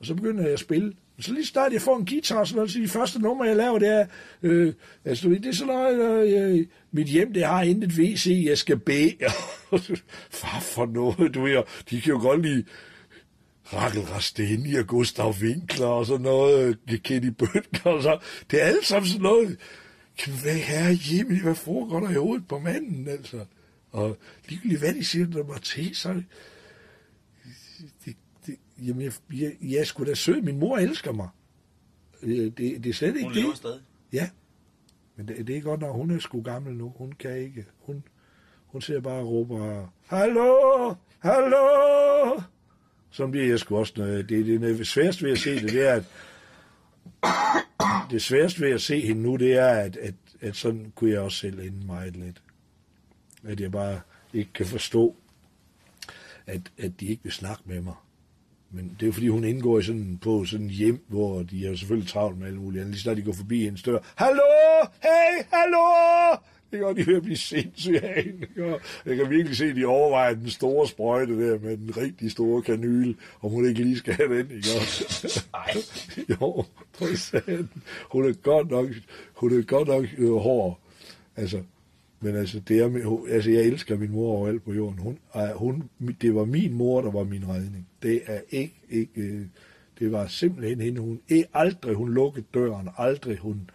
[0.00, 0.92] Og så begynder jeg at spille.
[1.20, 3.88] Så lige snart jeg får en guitar, så, så de første nummer, jeg laver, det
[3.88, 4.06] er,
[4.42, 4.74] øh,
[5.04, 9.16] altså, det er sådan noget, øh, mit hjem, det har intet WC, jeg skal bede.
[10.30, 12.64] Far for noget, du ved, de kan jo godt lide
[13.72, 18.18] Rakel Rasteni og Gustav Winkler og sådan noget, Kenny Bøtger og så.
[18.50, 19.58] Det er alt sammen sådan noget,
[20.42, 23.44] hvad herre Jimmy, hvad foregår der i hovedet på manden, altså?
[23.90, 24.16] Og
[24.48, 26.22] ligegyldigt hvad de siger, der var til, så
[28.04, 30.42] det, det, jamen, jeg, jeg, jeg sgu da sød.
[30.42, 31.28] Min mor elsker mig.
[32.22, 33.42] Øh, Det, det er slet ikke hun det.
[33.42, 33.80] lever stadig.
[34.12, 34.28] Ja.
[35.16, 36.92] Men det, det er godt, når hun er sgu gammel nu.
[36.96, 37.64] Hun kan ikke.
[37.78, 38.04] Hun,
[38.66, 40.94] hun ser bare og råber, Hallo!
[41.18, 42.40] Hallo!
[43.14, 43.92] Sådan bliver jeg sgu også.
[43.96, 44.28] Noget.
[44.28, 46.04] Det, det, det sværeste ved at se det, det er, at
[48.10, 51.20] det sværeste ved at se hende nu, det er, at, at, at sådan kunne jeg
[51.20, 52.42] også selv ende meget lidt.
[53.44, 54.00] At jeg bare
[54.32, 55.16] ikke kan forstå,
[56.46, 57.94] at, at de ikke vil snakke med mig.
[58.70, 61.66] Men det er jo fordi, hun indgår i sådan, på sådan en hjem, hvor de
[61.66, 62.90] er jo selvfølgelig travlt med alle mulige andre.
[62.90, 63.98] Lige snart de går forbi hendes dør.
[64.14, 64.42] Hallo!
[65.02, 65.84] Hey, hallo!
[66.74, 66.86] Ikke?
[66.86, 68.46] Og de ved at blive sindssyge af hende.
[69.06, 72.62] Jeg kan virkelig se, at de overvejer den store sprøjte der med den rigtig store
[72.62, 74.50] kanyle, om hun ikke lige skal have den.
[74.50, 74.68] Ikke?
[75.52, 75.74] Nej.
[76.40, 76.64] jo,
[77.16, 77.70] se den.
[78.12, 78.88] Hun er godt nok,
[79.34, 80.80] hun er godt nok øh, hård.
[81.36, 81.62] Altså,
[82.20, 84.98] men altså, det er, altså, jeg elsker min mor overalt på jorden.
[84.98, 85.18] Hun,
[85.54, 87.88] hun, det var min mor, der var min redning.
[88.02, 89.46] Det er ikke, ikke øh,
[89.98, 91.00] det var simpelthen hende.
[91.00, 91.20] Hun,
[91.54, 93.70] aldrig hun lukkede døren, aldrig hun,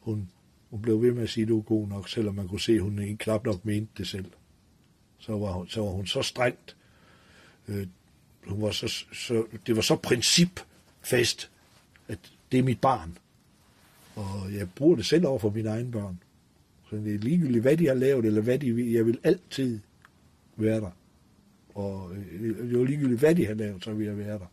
[0.00, 0.28] hun,
[0.74, 2.72] hun blev ved med at sige, at du er god nok, selvom man kunne se,
[2.72, 4.24] at hun ikke knap nok mente det selv.
[5.18, 6.76] Så var hun så, var hun så strengt.
[7.68, 7.86] Øh,
[8.46, 11.50] hun var så, så, det var så principfast,
[12.08, 12.18] at
[12.52, 13.18] det er mit barn.
[14.14, 16.20] Og jeg bruger det selv over for mine egne børn.
[16.90, 18.92] Så det er ligegyldigt, hvad de har lavet, eller hvad de vil.
[18.92, 19.80] Jeg vil altid
[20.56, 20.90] være der.
[21.74, 24.46] Og øh, det er ligegyldigt, hvad de har lavet, så vil jeg være der.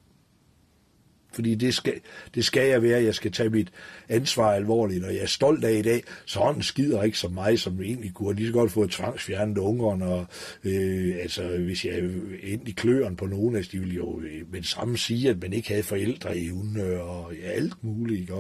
[1.31, 1.93] Fordi det skal,
[2.35, 3.03] det skal jeg være.
[3.03, 3.71] Jeg skal tage mit
[4.09, 6.03] ansvar alvorligt, og jeg er stolt af i dag.
[6.25, 8.35] Så hånden skider ikke så mig, som egentlig kunne.
[8.35, 10.25] Lige så godt få tvangsfjernet ungerne, og
[10.63, 11.99] øh, altså, hvis jeg
[12.43, 15.41] endte i kløren på nogen af de ville jo øh, med det samme sige, at
[15.41, 16.51] man ikke havde forældre i
[17.01, 18.33] og ja, alt muligt, ikke?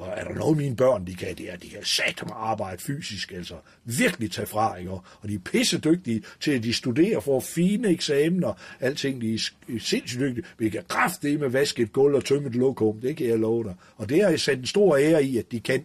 [0.00, 2.82] Og, er der noget, mine børn, de kan, det er, de kan sætte mig arbejde
[2.82, 4.90] fysisk, altså virkelig tage fra, ikke?
[4.90, 9.38] Og de er pisse dygtige til, at de studerer, får fine eksamener, alting, de er
[9.80, 10.44] sindssygt dygtige.
[10.58, 13.64] Vi kan kræfte med vaske et gulv og tømme et lokum, det kan jeg love
[13.64, 13.74] dig.
[13.96, 15.84] Og det har jeg sat en stor ære i, at de kan.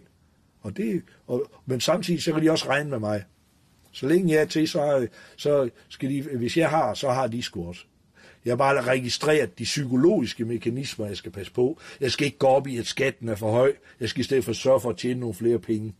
[0.62, 3.24] Og det, og, men samtidig så kan de også regne med mig.
[3.92, 5.06] Så længe jeg er til, så,
[5.36, 7.84] så skal de, hvis jeg har, så har de sgu også.
[8.46, 11.78] Jeg har bare registreret de psykologiske mekanismer, jeg skal passe på.
[12.00, 13.72] Jeg skal ikke gå op i, at skatten er for høj.
[14.00, 15.94] Jeg skal i stedet for sørge for at tjene nogle flere penge.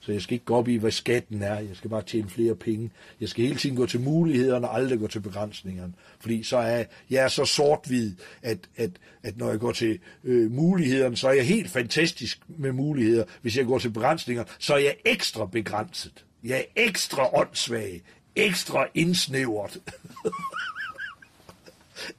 [0.00, 1.54] Så jeg skal ikke gå op i, hvad skatten er.
[1.54, 2.90] Jeg skal bare tjene flere penge.
[3.20, 5.92] Jeg skal hele tiden gå til mulighederne og aldrig gå til begrænsningerne.
[6.20, 8.90] Fordi så er jeg er så sort-hvid, at, at,
[9.22, 13.24] at når jeg går til øh, mulighederne, så er jeg helt fantastisk med muligheder.
[13.42, 16.24] Hvis jeg går til begrænsninger, så er jeg ekstra begrænset.
[16.44, 18.02] Jeg er ekstra åndssvag.
[18.36, 19.80] Ekstra indsnævret.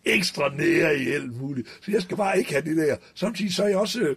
[0.05, 1.67] ekstra nære i alt muligt.
[1.81, 2.95] Så jeg skal bare ikke have det der.
[3.15, 3.99] Samtidig så er jeg også...
[4.01, 4.15] øh,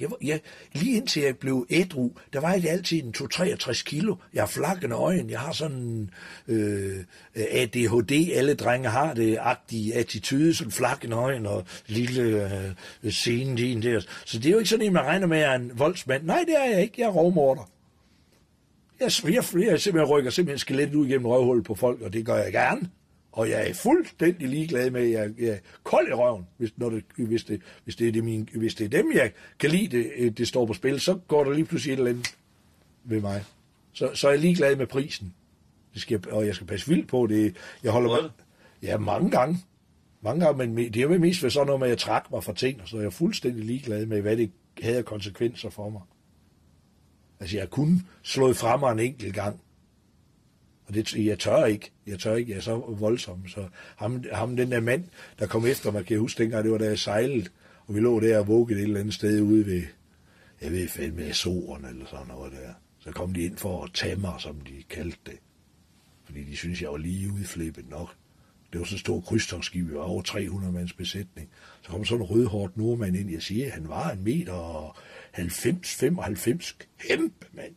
[0.00, 0.40] Jeg, jeg,
[0.72, 4.16] lige indtil jeg blev ædru, der var jeg altid en 2-63 kilo.
[4.34, 6.10] Jeg har flakkende øjne, jeg har sådan
[6.48, 12.22] øh, ADHD, alle drenge har det, agtige attitude, sådan flakkende øjne og lille
[13.02, 14.00] øh, scene din der.
[14.24, 16.24] Så det er jo ikke sådan, at man regner med, at jeg er en voldsmand.
[16.24, 16.94] Nej, det er jeg ikke.
[16.98, 17.70] Jeg er rovmorder.
[19.00, 22.36] Jeg, jeg, jeg simpelthen rykker simpelthen skelettet ud gennem røvhullet på folk, og det gør
[22.36, 22.90] jeg gerne.
[23.34, 26.90] Og jeg er fuldstændig ligeglad med, at jeg, jeg er kold i røven, hvis, når
[26.90, 29.96] det, hvis, det, hvis, det er det min, hvis det er dem, jeg kan lide,
[29.96, 32.36] det, øh, det står på spil, så går der lige pludselig et eller andet
[33.04, 33.44] ved mig.
[33.92, 35.34] Så, så er jeg ligeglad med prisen.
[35.94, 37.56] Det skal, og jeg skal passe vildt på det.
[37.82, 38.30] Jeg holder mig,
[38.82, 39.58] ja, mange gange.
[40.20, 42.54] Mange gange, men det har mest været sådan noget med, at jeg trak mig fra
[42.54, 44.50] ting, og så er jeg fuldstændig ligeglad med, hvad det
[44.82, 46.02] havde konsekvenser for mig.
[47.40, 49.60] Altså, jeg har kun slået fra mig en enkelt gang.
[50.94, 51.90] Det, jeg tør ikke.
[52.06, 52.50] Jeg tør ikke.
[52.50, 53.48] Jeg er så voldsom.
[53.48, 55.04] Så ham, ham den der mand,
[55.38, 57.48] der kom efter mig, kan jeg huske dengang, det var da jeg sejlede,
[57.86, 59.82] og vi lå der og vuggede et eller andet sted ude ved,
[60.62, 62.72] jeg ved fandme, Azoren eller sådan noget der.
[62.98, 65.38] Så kom de ind for at tage mig, som de kaldte det.
[66.24, 68.16] Fordi de synes jeg var lige udflippet nok.
[68.72, 71.48] Det var så stor krydstogsskib, vi var over 300 mands besætning.
[71.82, 74.96] Så kom sådan en rødhårdt nordmand ind, jeg siger, han var en meter og
[75.36, 77.74] 90-95 kæmpe mand.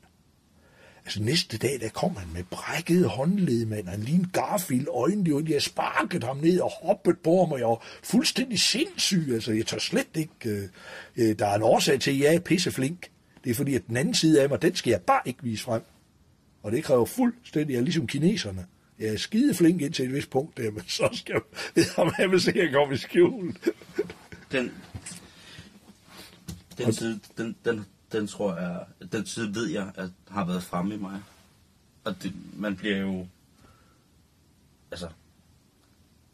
[1.07, 3.87] Altså næste dag, der kom han med brækket håndled, mand.
[3.87, 7.67] Han lignede Garfield øjnene, og jeg sparket ham ned og hoppet på ham, og jeg
[7.67, 9.29] var fuldstændig sindssyg.
[9.33, 10.31] Altså, jeg tør slet ikke...
[10.45, 10.63] Øh,
[11.17, 13.09] øh, der er en årsag til, at jeg er pisseflink.
[13.43, 15.63] Det er fordi, at den anden side af mig, den skal jeg bare ikke vise
[15.63, 15.81] frem.
[16.63, 18.65] Og det kræver fuldstændig, jeg er ligesom kineserne.
[18.99, 21.41] Jeg er skide flink indtil et vist punkt der, men så skal jeg
[21.75, 23.55] ved jeg vil se, at jeg kommer i skjul.
[24.51, 24.71] Den,
[26.77, 26.93] den
[27.37, 31.23] den, den, den tror jeg, den side ved jeg, at har været fremme i mig.
[32.03, 33.27] Og det, man bliver jo,
[34.91, 35.09] altså,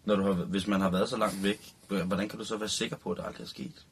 [0.06, 2.70] når du har, hvis man har været så langt væk, hvordan kan du så være
[2.70, 3.86] sikker på, at det aldrig er sket?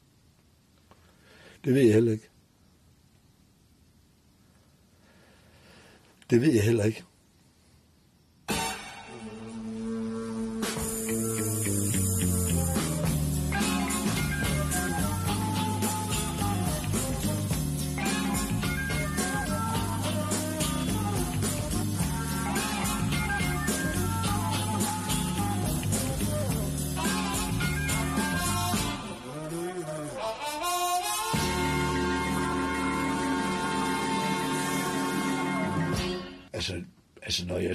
[1.63, 2.29] Det ved jeg heller ikke.
[6.29, 7.03] Det ved jeg heller ikke.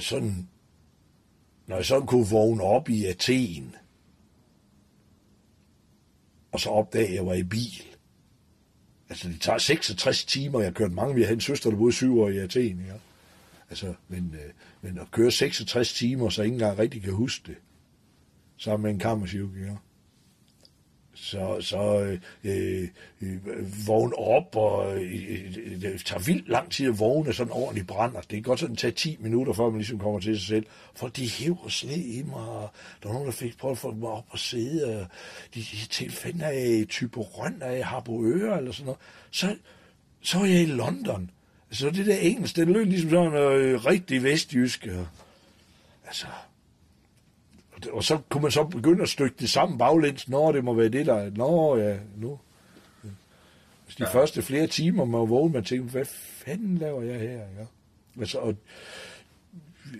[0.07, 0.47] Sådan,
[1.67, 3.75] når jeg sådan kunne vågne op i Athen,
[6.51, 7.83] og så opdage, at jeg var i bil.
[9.09, 11.93] Altså, det tager 66 timer, jeg har kørt mange, vi havde en søster, der boede
[11.93, 12.93] syv år i Athen, ja.
[13.69, 17.55] Altså, men, øh, men at køre 66 timer, så ikke engang rigtig kan huske det,
[18.57, 19.77] sammen med en kammerchirurg,
[21.27, 22.87] så, så øh,
[23.21, 28.19] øh, vågne op, og øh, det tager vildt lang tid at vågne sådan ordentligt brænder.
[28.19, 30.65] Det kan godt sådan tage 10 minutter, før man ligesom kommer til sig selv.
[30.95, 32.69] For de hæver sne i mig, og
[33.03, 35.07] der var nogen, der fik prøvet at få mig op og sidde, og
[35.55, 38.99] de, de tilfælde af type jeg af Harboøre, eller sådan noget.
[39.31, 39.55] Så,
[40.21, 41.31] så var jeg i London.
[41.71, 44.87] Så det der engelsk, det lød ligesom sådan øh, rigtig vestjysk.
[44.97, 45.07] Og,
[46.05, 46.27] altså,
[47.91, 50.29] og så kunne man så begynde at stykke det sammen baglæns.
[50.29, 51.29] Nå, det må være det, der er.
[51.35, 52.39] Nå, ja, nu.
[53.97, 54.13] De ja.
[54.13, 57.29] første flere timer, man vågen, man tænkte, hvad fanden laver jeg her?
[57.37, 57.65] Ja?
[58.19, 58.55] Altså, og,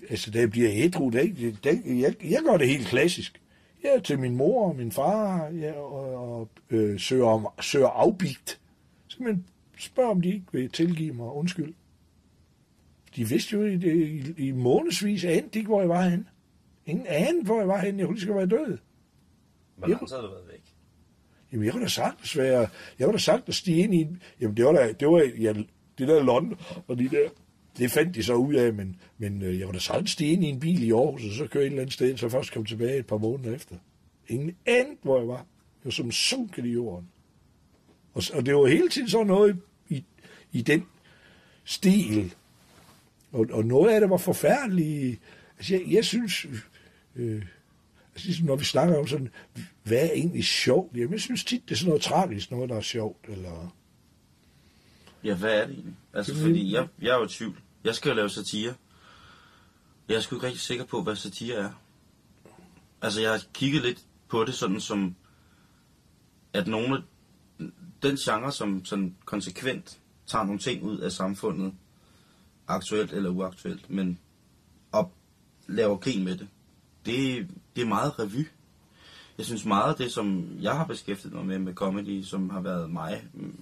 [0.09, 3.41] altså, da jeg bliver ædru, det, ikke- det, jeg, jeg gør det helt klassisk.
[3.83, 7.87] Jeg er til min mor og min far, ja, og, og øh, søger, om, søger
[7.87, 8.59] afbigt.
[9.07, 9.45] Så man
[9.79, 11.73] spørge, om de ikke vil tilgive mig undskyld.
[13.15, 16.25] De vidste jo i, i, i månedsvis, anede de ikke, hvor jeg var henne.
[16.87, 17.99] Ingen anede, hvor jeg var henne.
[17.99, 18.77] Jeg kunne lige så være død.
[19.75, 20.61] Hvor lang tid har du været væk?
[21.51, 22.67] Jamen, jeg var da sagtens være,
[22.99, 25.53] jeg var da sagtens stige ind i, en- jamen, det var da, det var, ja,
[25.97, 27.29] det der London, og de der,
[27.77, 30.43] det fandt de så ud af, men, men øh, jeg var da sagtens stige ind
[30.43, 32.65] i en bil i Aarhus, og så køre et eller andet sted, så først kom
[32.65, 33.75] tilbage et par måneder efter.
[34.27, 35.37] Ingen anede, hvor jeg var.
[35.37, 35.45] Jeg
[35.83, 37.07] var som sunket i jorden.
[38.13, 39.57] Og, og det var hele tiden sådan noget
[39.89, 40.03] i,
[40.51, 40.85] i den
[41.63, 42.33] stil.
[43.31, 45.19] Og, og noget af det var forfærdeligt.
[45.57, 46.47] Altså, jeg, jeg synes,
[47.17, 47.45] øh,
[48.13, 49.29] altså, ligesom når vi snakker om sådan,
[49.83, 50.97] hvad er egentlig sjovt?
[50.97, 53.25] Jamen, jeg synes tit, det er sådan noget tragisk, noget, der er sjovt.
[53.29, 53.75] Eller...
[55.23, 55.95] Ja, hvad er det egentlig?
[56.13, 57.59] Altså, Det fordi jeg, jeg er jo i tvivl.
[57.83, 58.73] Jeg skal jo lave satire.
[60.09, 61.71] Jeg er sgu ikke rigtig sikker på, hvad satire er.
[63.01, 65.15] Altså, jeg har kigget lidt på det sådan som,
[66.53, 67.01] at nogle af
[68.01, 71.73] den genre, som sådan konsekvent tager nogle ting ud af samfundet,
[72.67, 74.19] aktuelt eller uaktuelt, men
[74.91, 75.13] og
[75.67, 76.47] laver grin med det,
[77.07, 78.47] det, det er meget revy.
[79.37, 82.61] Jeg synes meget af det, som jeg har beskæftiget mig med med comedy, som har
[82.61, 83.59] været mig, mm,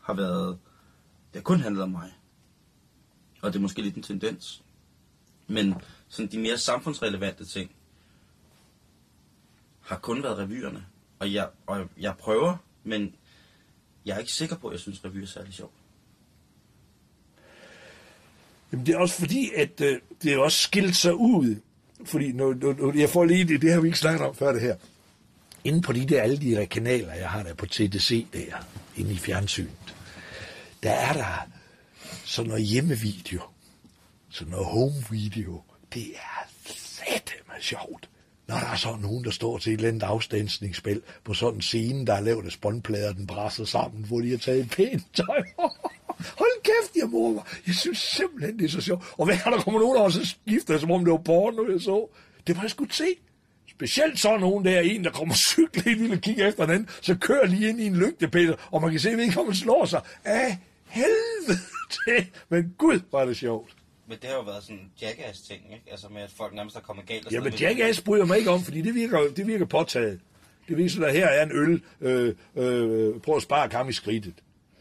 [0.00, 0.58] har været,
[1.32, 2.12] det har kun handlet om mig.
[3.42, 4.62] Og det er måske lidt en tendens.
[5.46, 5.74] Men
[6.08, 7.70] sådan de mere samfundsrelevante ting,
[9.80, 10.86] har kun været revyerne.
[11.18, 13.14] Og jeg, og jeg prøver, men
[14.04, 15.74] jeg er ikke sikker på, at jeg synes, revy er særlig sjovt.
[18.72, 21.60] Jamen, det er også fordi, at øh, det er også skilt sig ud.
[22.04, 24.52] Fordi nu, nu, nu, jeg får lige det, det har vi ikke snakket om før
[24.52, 24.76] det her.
[25.64, 29.12] Inden på de der, alle de der kanaler, jeg har der på TDC der, inde
[29.12, 29.94] i fjernsynet,
[30.82, 31.48] der er der
[32.24, 33.40] sådan noget hjemmevideo,
[34.30, 35.62] sådan noget home video.
[35.94, 38.08] Det er satme sjovt.
[38.46, 41.62] Når der er så nogen, der står til et eller andet afstandsningsspil på sådan en
[41.62, 45.42] scene, der er lavet af spåndplader, den brasser sammen, hvor de har taget pænt tøj.
[46.38, 47.46] Hold kæft, jeg mor.
[47.66, 49.04] Jeg synes simpelthen, det er så sjovt.
[49.18, 51.80] Og hver gang der kommer nogen over, så skifter som om det var porno, jeg
[51.80, 52.08] så.
[52.46, 53.04] Det var jeg sgu se.
[53.70, 57.14] Specielt så nogen der, en der kommer cykle ind og kigger efter den anden, så
[57.14, 60.58] kører lige ind i en lygtepæl, og man kan se, at vedkommende slår sig af
[60.86, 61.58] helvede
[61.90, 62.26] til.
[62.48, 63.76] Men gud, var det sjovt.
[64.08, 65.84] Men det har jo været sådan en jackass-ting, ikke?
[65.90, 67.32] Altså med, at folk nærmest er kommet galt.
[67.32, 70.20] Ja, men Jackass bryder mig ikke om, fordi det virker, det virker påtaget.
[70.68, 71.82] Det viser, at her er en øl.
[72.00, 74.34] Øh, øh, prøv at spare kam i skridtet.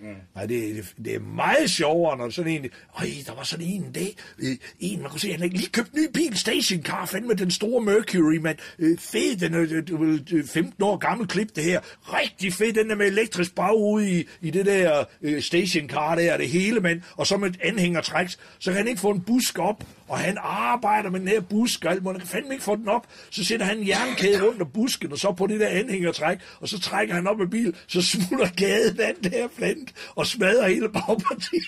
[0.04, 0.16] Mm.
[0.36, 2.70] Nej, det, det, det er meget sjovere, når sådan en...
[3.00, 5.92] Øj, der var sådan en dag, øh, en, man kunne se, han havde lige købt
[5.92, 8.56] en ny bil, stationcar, fandme med den store Mercury, man.
[8.80, 11.80] Øh, fed, den er øh, du 15 øh, år gammel klip, det her.
[12.02, 16.50] Rigtig fed, den der med elektrisk bagude i, i det der øh, stationcar der, det
[16.50, 17.02] hele, mand.
[17.16, 18.30] Og så med et anhængertræk,
[18.60, 19.84] så kan han ikke få en busk op,
[20.14, 22.22] og han arbejder med den her busk, og alt muligt.
[22.22, 23.08] Han kan fandme ikke få den op.
[23.30, 26.70] Så sætter han en jernkæde rundt om busken, og så på det der anhængertræk, og
[26.70, 30.68] så trækker han op med bil, så smutter gadevand der den her plant, og smadrer
[30.68, 31.64] hele bagpartiet.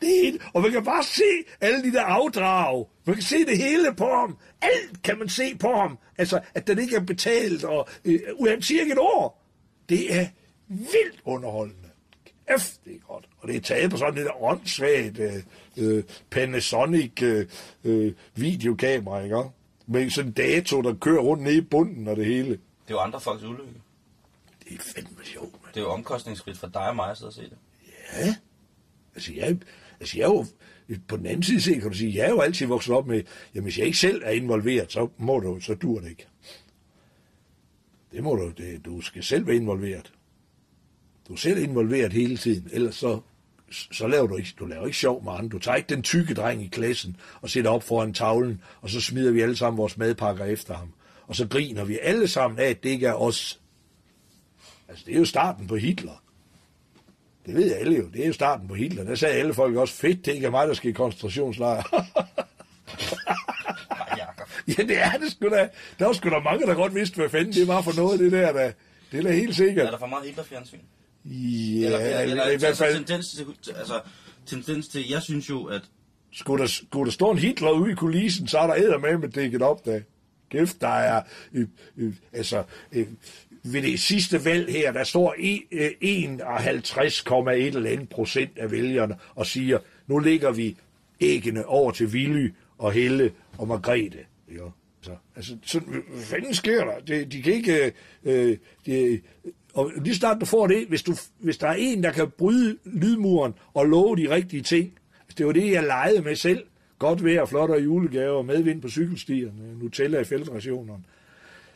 [0.00, 1.22] Det er, og man kan bare se
[1.60, 2.86] alle de der afdrag.
[3.04, 4.36] Man kan se det hele på ham.
[4.62, 5.98] Alt kan man se på ham.
[6.18, 9.46] Altså, at den ikke er betalt, og øh, han siger ikke et år.
[9.88, 10.26] Det er
[10.68, 11.79] vildt underholdende.
[12.50, 13.28] Kæft, det er godt.
[13.38, 15.34] Og det er taget på sådan et åndssvagt øh,
[15.76, 17.46] øh, Panasonic øh,
[17.84, 19.42] øh, videokamera, ikke?
[19.86, 22.50] Med sådan en dato, der kører rundt nede i bunden og det hele.
[22.50, 23.72] Det er jo andre folks ulykke.
[24.68, 25.74] Det er fandme sjovt, mand.
[25.74, 27.58] Det er jo omkostningsfrit for dig og mig at sidde og se det.
[28.18, 28.34] Ja.
[29.14, 29.58] Altså, jeg,
[30.00, 30.46] altså, jeg er jo,
[31.08, 33.22] på den anden side set, kan du sige, jeg er jo altid vokset op med,
[33.54, 36.26] jamen, hvis jeg ikke selv er involveret, så må du, så dur det ikke.
[38.12, 40.12] Det må du, det, du skal selv være involveret.
[41.30, 43.20] Du er selv involveret hele tiden, ellers så,
[43.70, 45.48] så laver du ikke, du laver ikke sjov med andre.
[45.48, 49.00] Du tager ikke den tykke dreng i klassen og sætter op foran tavlen, og så
[49.00, 50.92] smider vi alle sammen vores madpakker efter ham.
[51.26, 53.60] Og så griner vi alle sammen af, at det ikke er os.
[54.88, 56.22] Altså, det er jo starten på Hitler.
[57.46, 58.08] Det ved alle jo.
[58.12, 59.04] Det er jo starten på Hitler.
[59.04, 61.82] Der sagde alle folk også, fedt, det ikke er mig, der skal i koncentrationslejr.
[64.68, 65.68] Ja, det er det sgu da.
[65.98, 68.32] Der var sgu da mange, der godt vidste, hvad fanden det var for noget, det
[68.32, 68.52] der.
[68.52, 68.72] Da.
[69.12, 69.92] Det er da helt Er sikkert.
[69.92, 70.78] der for meget Hitler-fjernsyn?
[71.24, 74.00] Ja, eller, eller, eller, i hvert fald, tendens til, altså,
[74.46, 75.82] tendens til, jeg synes jo, at
[76.32, 79.18] skulle der, skulle der stå en Hitler ude i kulissen, så er der æder med
[79.18, 80.02] med dækket op da.
[80.50, 81.66] Kæft, der er, øh,
[81.96, 82.62] øh, altså,
[82.92, 83.06] øh,
[83.62, 89.16] ved det sidste valg her, der står i- øh, 51,1 eller andet procent af vælgerne
[89.34, 90.76] og siger, nu lægger vi
[91.20, 94.18] æggene over til Willy og Helle og Margrethe.
[94.52, 94.64] Ja.
[95.02, 97.00] Så, altså, så, hvad fanden sker der?
[97.00, 97.92] Det, de kan ikke...
[98.24, 98.56] Øh,
[98.86, 99.20] de,
[99.74, 102.76] og lige snart du får det, hvis, du, hvis der er en, der kan bryde
[102.84, 106.64] lydmuren og love de rigtige ting, altså, det var det, jeg legede med selv.
[106.98, 111.02] Godt vejr, flottere julegaver, medvind på cykelstierne, Nutella i feltrationerne.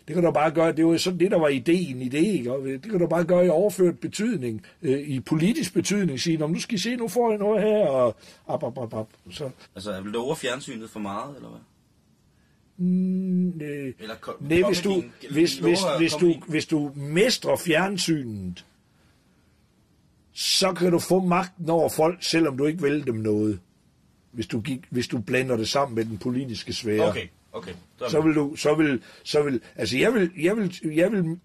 [0.08, 2.52] Det kan du bare gøre, det var sådan det, der var ideen i det, ikke?
[2.52, 6.36] Og øh, det kan du bare gøre i overført betydning, øh, i politisk betydning, sige,
[6.36, 8.16] "Nå, nu skal I se, nu får I noget her, og
[8.46, 9.08] op, op, op, op.
[9.30, 11.60] Så, altså, lover fjernsynet for meget, eller hvad?
[12.76, 18.66] Mm, øh, ko- nej, hvis du, hvis, hvis, hvis, du, hvis du mestrer fjernsynet,
[20.32, 23.60] så kan du få magten over folk, selvom du ikke vil dem noget.
[24.32, 27.08] Hvis du, gik, hvis du blander det sammen med den politiske sfære.
[27.08, 27.72] Okay, okay.
[27.98, 31.38] Så, så vil du, så vil, så vil, altså jeg vil, jeg vil, jeg vil,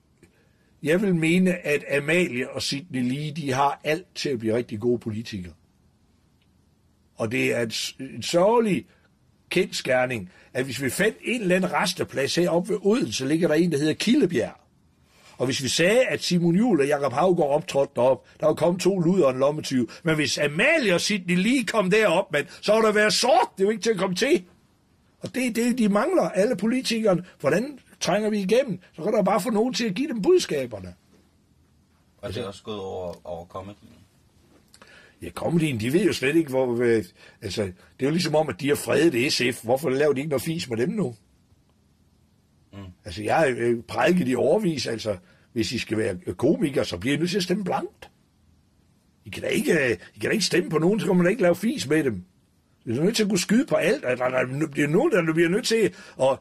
[0.84, 4.80] jeg vil mene, at Amalie og Sidney Lee, de har alt til at blive rigtig
[4.80, 5.54] gode politikere.
[7.16, 8.86] Og det er et, en sørgelig
[9.50, 13.72] kendskærning, at hvis vi fandt en eller anden resteplads heroppe ved Odense, ligger der en,
[13.72, 14.54] der hedder Kildebjerg.
[15.38, 18.82] Og hvis vi sagde, at Simon Juhl og Jakob Havgaard optrådte derop, der var kommet
[18.82, 19.90] to luder og en lommetyv.
[20.04, 23.48] Men hvis Amalie og Sidney lige kom derop, men, så var der været sort.
[23.58, 24.44] Det er jo ikke til at komme til.
[25.22, 27.26] Og det er det, de mangler, alle politikerne.
[27.40, 28.80] Hvordan trænger vi igennem?
[28.96, 30.94] Så kan der bare få nogen til at give dem budskaberne.
[32.18, 33.99] og det er også gået over, over comedyen.
[35.22, 36.82] Ja, comedyen, de ved jo slet ikke, hvor...
[36.82, 37.04] Øh,
[37.42, 39.64] altså, det er jo ligesom om, at de har fredet SF.
[39.64, 41.16] Hvorfor laver de ikke noget fis med dem nu?
[42.74, 42.80] Mm.
[43.06, 45.18] Altså, jeg har øh, prædiket i overvis, altså,
[45.54, 48.10] hvis I skal være komikere, så bliver I nødt til at stemme blankt.
[49.26, 51.26] I kan da ikke, øh, I kan da ikke stemme på nogen, så kan man
[51.26, 52.24] da ikke lave fis med dem.
[52.90, 54.06] Vi er nødt til at kunne skyde på alt.
[54.06, 56.38] Altså, der, er der bliver nogen, der bliver nødt til at...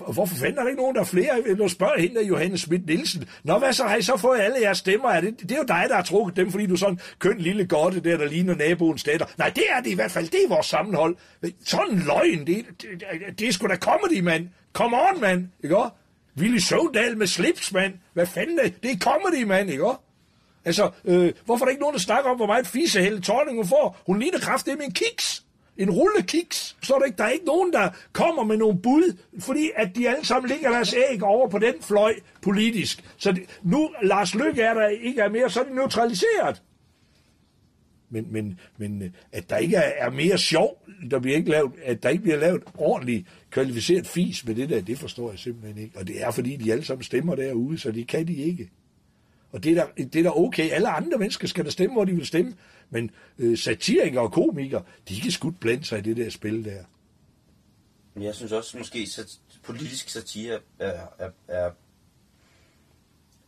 [0.00, 1.56] Og hvorfor fanden er der ikke nogen, der er flere?
[1.56, 3.24] Nu spørger hende, Johannes Schmidt Nielsen.
[3.44, 3.84] Nå, hvad så?
[3.84, 5.08] Har I så fået alle jeres stemmer?
[5.08, 7.38] Er det, det er jo dig, der har trukket dem, fordi du er sådan køn
[7.38, 9.26] lille godte der, der ligner naboens datter.
[9.38, 10.28] Nej, det er det i hvert fald.
[10.28, 11.16] Det er vores sammenhold.
[11.64, 14.48] Sådan en løgn, det, det, det, det er sgu da comedy, mand.
[14.72, 15.48] Come on, mand.
[15.64, 15.90] Ikke også?
[16.38, 17.94] Willy Søvndal med slips, mand.
[18.12, 18.82] Hvad fanden er det?
[18.82, 20.00] Det er comedy, mand, ikke også?
[20.64, 23.56] Altså, øh, hvorfor er der ikke nogen, der snakker om, hvor meget fise Helle Thorning
[23.56, 24.02] hun får?
[24.06, 25.44] Hun ligner kraftigt med en kiks.
[25.78, 26.76] En rullekiks.
[26.82, 27.16] Står der ikke?
[27.16, 30.70] Der er ikke nogen, der kommer med nogle bud, fordi at de alle sammen ligger
[30.70, 33.04] deres æg over på den fløj politisk.
[33.16, 36.62] Så det, nu Lars Løkke er der ikke er mere, så er det neutraliseret.
[38.10, 41.72] Men, men, men øh, at der ikke er, er mere sjov, der bliver ikke lavet,
[41.84, 45.82] at der ikke bliver lavet ordentligt kvalificeret fis med det der, det forstår jeg simpelthen
[45.82, 45.98] ikke.
[45.98, 48.70] Og det er fordi, de alle sammen stemmer derude, så det kan de ikke.
[49.52, 50.70] Og det er, da, det er da okay.
[50.70, 52.54] Alle andre mennesker skal da stemme, hvor de vil stemme.
[52.90, 56.84] Men øh, satirikere og komikere, de kan sgu blande sig i det der spil der.
[58.14, 61.70] Men jeg synes også, måske sat, politisk satire er, er, er,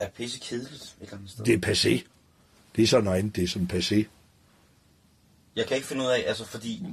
[0.01, 1.45] er pisse kedeligt et eller andet sted.
[1.45, 2.07] Det er passé.
[2.77, 4.05] Det er sådan noget andet, det er sådan passé.
[5.57, 6.87] Jeg kan ikke finde ud af, altså fordi,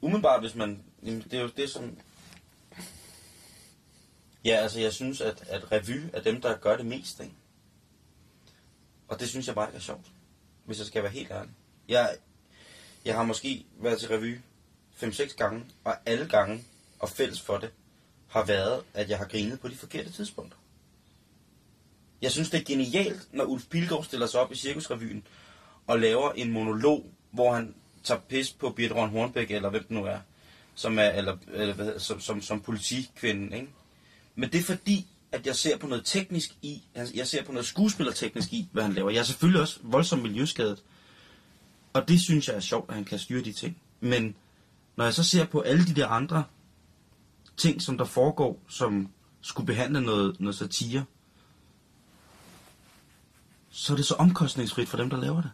[0.00, 1.98] umiddelbart hvis man, jamen, det er jo det som,
[4.44, 7.34] ja altså jeg synes, at, at revy er dem, der gør det mest, ikke?
[9.10, 10.06] Og det synes jeg bare ikke er sjovt,
[10.64, 11.50] hvis jeg skal være helt ærlig.
[11.88, 12.16] Jeg,
[13.04, 14.38] jeg har måske været til revy
[15.02, 16.64] 5-6 gange, og alle gange,
[16.98, 17.70] og fælles for det,
[18.28, 20.56] har været, at jeg har grinet på de forkerte tidspunkter.
[22.22, 25.26] Jeg synes, det er genialt, når Ulf Pilgaard stiller sig op i Cirkusrevyen
[25.86, 29.90] og laver en monolog, hvor han tager pis på Birte Røn Hornbæk, eller hvem det
[29.90, 30.18] nu er,
[30.74, 33.68] som er eller, eller som, som, som politikvinden, ikke?
[34.34, 37.52] Men det er fordi, at jeg ser på noget teknisk i, altså, jeg ser på
[37.52, 39.10] noget skuespillerteknisk i, hvad han laver.
[39.10, 40.82] Jeg er selvfølgelig også voldsomt miljøskadet,
[41.92, 43.76] og det synes jeg er sjovt, at han kan styre de ting.
[44.00, 44.34] Men
[44.96, 46.44] når jeg så ser på alle de der andre
[47.56, 49.08] ting, som der foregår, som
[49.40, 51.04] skulle behandle noget, noget satire,
[53.70, 55.50] så er det så omkostningsfrit for dem, der laver det.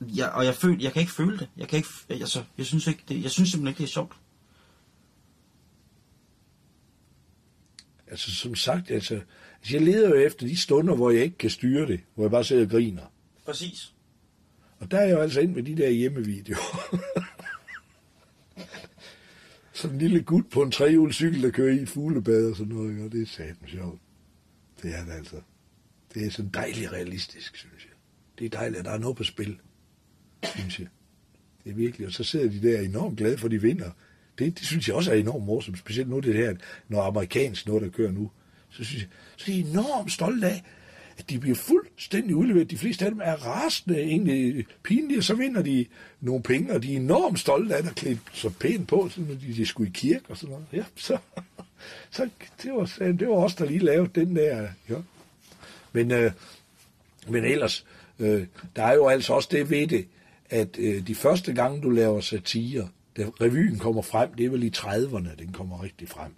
[0.00, 1.48] Jeg, og jeg, føl, jeg kan ikke føle det.
[1.56, 4.12] Jeg, kan ikke, altså, jeg, synes ikke, det, jeg synes simpelthen ikke, det er sjovt.
[8.10, 11.50] Altså som sagt, altså, altså jeg leder jo efter de stunder, hvor jeg ikke kan
[11.50, 13.12] styre det, hvor jeg bare sidder og griner.
[13.44, 13.94] Præcis.
[14.78, 16.96] Og der er jeg jo altså ind med de der hjemmevideoer.
[19.72, 22.72] Sådan en lille gut på en trehjulet cykel, der kører i et fuglebad og sådan
[22.72, 24.00] noget, og det er satme sjovt.
[24.82, 25.40] Det er det altså.
[26.14, 27.92] Det er sådan dejligt realistisk, synes jeg.
[28.38, 29.60] det er dejligt, at der er noget på spil,
[30.44, 30.88] synes jeg.
[31.64, 33.90] Det er virkelig, og så sidder de der enormt glade for, at de vinder.
[34.40, 36.54] Det, det synes jeg også er enormt morsomt, specielt nu det her,
[36.88, 38.30] når amerikansk noget, der kører nu.
[38.70, 40.62] Så synes jeg, så er de enormt stolte af,
[41.18, 42.70] at de bliver fuldstændig udleveret.
[42.70, 45.86] De fleste af dem er rasende, egentlig pinlige, og så vinder de
[46.20, 49.34] nogle penge, og de er enormt stolte af at klæde så pænt på, så når
[49.34, 50.66] de, de skulle i kirke og sådan noget.
[50.72, 51.18] Ja, så,
[52.10, 52.28] så
[52.62, 54.68] det, var, det var også der lige lavede den der.
[54.88, 54.96] Ja.
[55.92, 56.32] Men, øh,
[57.28, 57.86] men ellers,
[58.18, 60.06] øh, der er jo altså også det ved det,
[60.50, 64.62] at øh, de første gange, du laver satire, da revyen kommer frem, det er vel
[64.62, 66.32] i 30'erne, den kommer rigtig frem,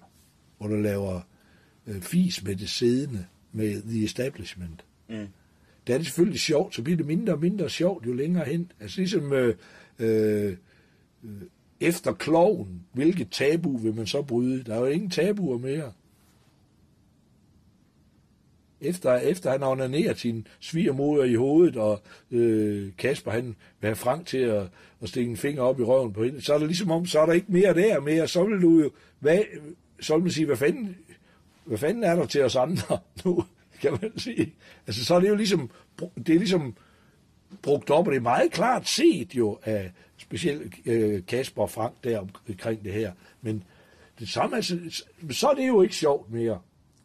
[0.59, 1.21] hvor du laver
[1.87, 4.85] øh, fis med det siddende, med The Establishment.
[5.09, 5.27] Mm.
[5.87, 8.73] Der er det selvfølgelig sjovt, så bliver det mindre og mindre sjovt, jo længere hen.
[8.81, 9.57] Altså ligesom øh,
[9.99, 10.57] øh,
[11.25, 11.43] øh,
[11.81, 14.63] efter kloven, hvilket tabu vil man så bryde?
[14.63, 15.93] Der er jo ingen tabuer mere.
[18.83, 23.45] Efter, efter han onanerer sin svigermoder i hovedet, og øh, Kasper han
[23.81, 24.67] vil have Frank til at,
[25.03, 27.21] at stikke en finger op i røven på hende, så er det ligesom om, så
[27.21, 28.29] er der ikke mere der mere.
[28.29, 29.39] Så vil du jo, hvad,
[30.01, 30.97] så vil man sige, hvad fanden,
[31.65, 33.45] hvad fanden er der til os andre nu,
[33.81, 34.55] kan man sige.
[34.87, 35.71] Altså, så er det jo ligesom,
[36.27, 36.75] det er ligesom
[37.63, 42.05] brugt op, og det er meget klart set jo af specielt øh, Kasper og Frank
[42.05, 42.19] der
[42.49, 43.13] omkring det her.
[43.43, 43.65] Men
[44.19, 44.79] det samme, altså,
[45.31, 46.61] så er det jo ikke sjovt mere,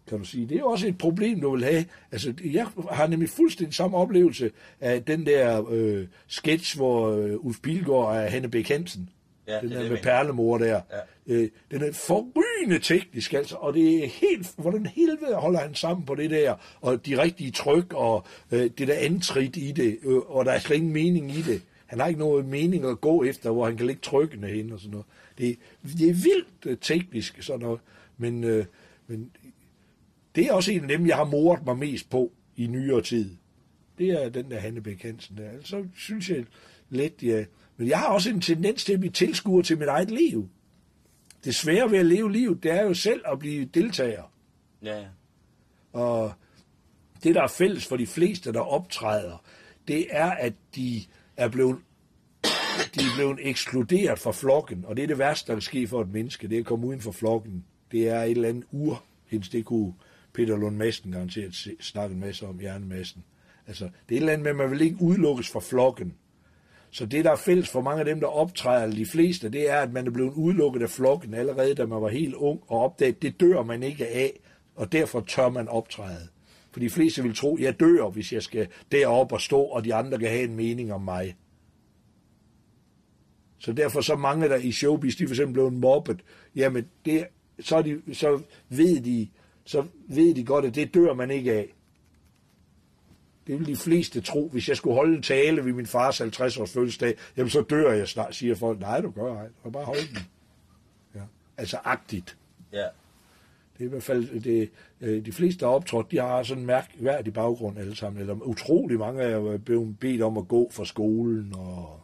[0.07, 0.45] kan du sige.
[0.45, 1.85] Det er jo også et problem, du vil have.
[2.11, 4.51] Altså, jeg har nemlig fuldstændig samme oplevelse
[4.81, 9.09] af den der øh, sketch, hvor øh, Ulf Pilgaard er Hanne Bæk Hansen.
[9.47, 10.81] Ja, den det er der det, med perlemor der.
[11.27, 11.33] Ja.
[11.33, 16.05] Øh, den er forrygende teknisk, altså, og det er helt, hvordan helvede holder han sammen
[16.05, 20.17] på det der, og de rigtige tryk, og øh, det der antrit i det, øh,
[20.17, 21.61] og der er slet ingen mening i det.
[21.85, 24.79] Han har ikke noget mening at gå efter, hvor han kan lægge trykkene hen og
[24.79, 25.05] sådan noget.
[25.37, 27.79] Det, det er vildt øh, teknisk, sådan noget,
[28.17, 28.65] men, øh,
[29.07, 29.31] men
[30.37, 33.35] det er også en af dem, jeg har moret mig mest på i nyere tid.
[33.97, 35.49] Det er den der Hanne Bæk Hansen der.
[35.63, 36.45] Så synes jeg
[36.89, 37.45] lidt, ja.
[37.77, 40.49] Men jeg har også en tendens til at blive tilskuer til mit eget liv.
[41.43, 44.23] Det svære ved at leve livet, det er jo selv at blive deltager.
[44.83, 45.05] Ja, ja.
[45.93, 46.33] Og
[47.23, 49.43] det, der er fælles for de fleste, der optræder,
[49.87, 51.01] det er, at de
[51.37, 51.77] er blevet,
[52.95, 54.85] de er blevet ekskluderet fra flokken.
[54.85, 56.87] Og det er det værste, der kan ske for et menneske, det er at komme
[56.87, 57.65] uden for flokken.
[57.91, 59.93] Det er et eller andet ur, det kunne
[60.37, 63.23] Peter Lund Madsen garanteret snakket snakke en masse om, hjernemassen.
[63.67, 66.13] Altså, det er et eller andet med, at man vil ikke udelukkes fra flokken.
[66.89, 69.79] Så det, der er fælles for mange af dem, der optræder, de fleste, det er,
[69.79, 73.21] at man er blevet udelukket af flokken allerede, da man var helt ung, og opdaget,
[73.21, 74.39] det dør man ikke af,
[74.75, 76.27] og derfor tør man optræde.
[76.71, 79.93] For de fleste vil tro, jeg dør, hvis jeg skal derop og stå, og de
[79.93, 81.35] andre kan have en mening om mig.
[83.59, 86.19] Så derfor så mange der i showbiz, de for eksempel blevet mobbet,
[86.55, 87.27] jamen det,
[87.59, 89.27] så, de, så, ved de,
[89.67, 91.73] så ved de godt, at det dør man ikke af.
[93.47, 94.47] Det vil de fleste tro.
[94.47, 98.07] Hvis jeg skulle holde en tale ved min fars 50-års fødselsdag, jamen så dør jeg
[98.07, 98.79] snart, siger folk.
[98.79, 99.47] Nej, du gør ej.
[99.63, 100.17] Du bare holde den.
[101.15, 101.21] Ja.
[101.57, 102.37] Altså agtigt.
[102.71, 102.85] Ja.
[103.77, 104.69] Det er i hvert fald det,
[105.01, 108.21] øh, de fleste, der er optrådt, de har sådan en mærkværdig baggrund alle sammen.
[108.21, 111.99] Eller utrolig mange er blevet bedt om at gå fra skolen og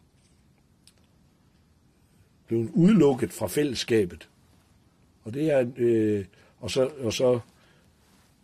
[2.47, 4.29] blevet udelukket fra fællesskabet.
[5.23, 6.25] Og det er, øh,
[6.59, 7.39] og, så, og så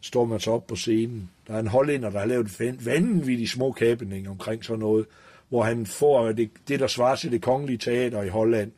[0.01, 1.29] står man så op på scenen.
[1.47, 5.05] Der er en hollænder, der har lavet en vanvittig små happening omkring sådan noget,
[5.49, 8.71] hvor han får det, det, der svarer til det kongelige teater i Holland.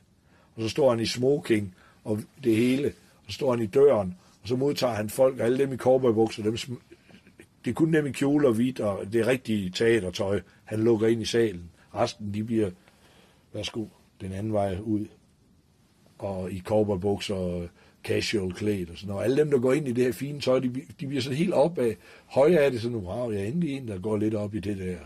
[0.56, 4.16] Og så står han i smoking og det hele, og så står han i døren,
[4.42, 6.58] og så modtager han folk, og alle dem i cowboybukser, dem,
[7.66, 11.22] det er kun dem i kjole og hvidt, og det rigtige teatertøj, han lukker ind
[11.22, 11.70] i salen.
[11.96, 12.70] Resten, de bliver,
[13.54, 13.86] værsgo,
[14.22, 15.06] den anden vej ud,
[16.18, 17.70] og i cowboybukser og
[18.04, 19.24] casual klædt og sådan noget.
[19.24, 21.54] Alle dem, der går ind i det her fine tøj, de, de bliver sådan helt
[21.54, 24.56] op af, højre af det sådan, wow, jeg er endelig en, der går lidt op
[24.56, 24.98] i det der.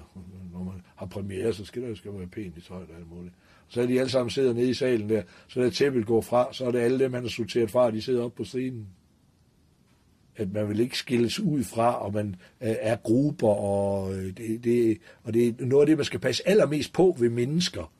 [0.53, 3.09] Når man har premiere, så skal der jo skal være pænt i tøjet og alt
[3.09, 3.33] muligt.
[3.67, 6.53] Så er de alle sammen sidder nede i salen der, så der tæppet går fra,
[6.53, 8.87] så er det alle dem, han har sorteret fra, de sidder oppe på scenen.
[10.37, 14.63] At man vil ikke skilles ud fra, og man øh, er grupper, og øh, det,
[14.63, 17.91] det, og det er noget af det, man skal passe allermest på ved mennesker.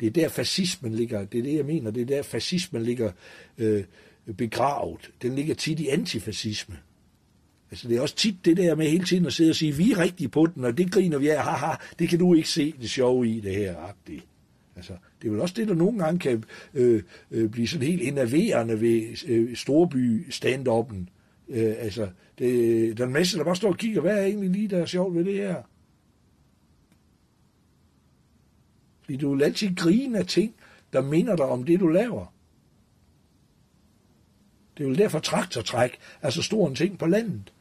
[0.00, 3.12] Det er der fascismen ligger, det er det, jeg mener, det er der fascismen ligger
[3.58, 3.84] øh,
[4.32, 5.10] begravet.
[5.22, 6.76] Den ligger tit i antifascisme.
[7.70, 9.92] Altså det er også tit det der med hele tiden at sidde og sige, vi
[9.92, 12.74] er rigtige på den, og det griner vi af, haha, det kan du ikke se
[12.80, 14.26] det sjove i det her, agtigt.
[14.76, 18.02] Altså, det er vel også det, der nogle gange kan øh, øh, blive sådan helt
[18.02, 21.06] enerverende ved øh, storby stand-up'en.
[21.48, 22.08] Øh, altså,
[22.38, 24.78] det, der er en masse, der bare står og kigger, hvad er egentlig lige, der
[24.78, 25.62] er sjovt ved det her?
[29.02, 30.54] Fordi du vil altid grine af ting,
[30.92, 32.35] der minder dig om det, du laver.
[34.78, 37.52] Det er jo derfor traktortræk er så stor en ting på landet.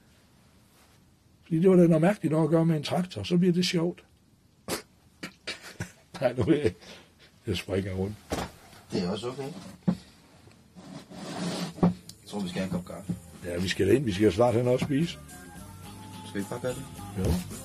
[1.43, 3.66] Fordi det var da noget mærkeligt noget at gøre med en traktor, så bliver det
[3.66, 4.03] sjovt.
[6.22, 6.74] Nej, nu vil jeg,
[7.47, 8.16] jeg springer rundt.
[8.91, 9.43] Det er også okay.
[11.82, 13.16] Jeg tror, vi skal have en kop kaffe.
[13.45, 14.05] Ja, vi skal ind.
[14.05, 15.11] Vi skal snart hen og spise.
[16.28, 16.84] Skal vi ikke bare gøre det?
[17.20, 17.64] Jo.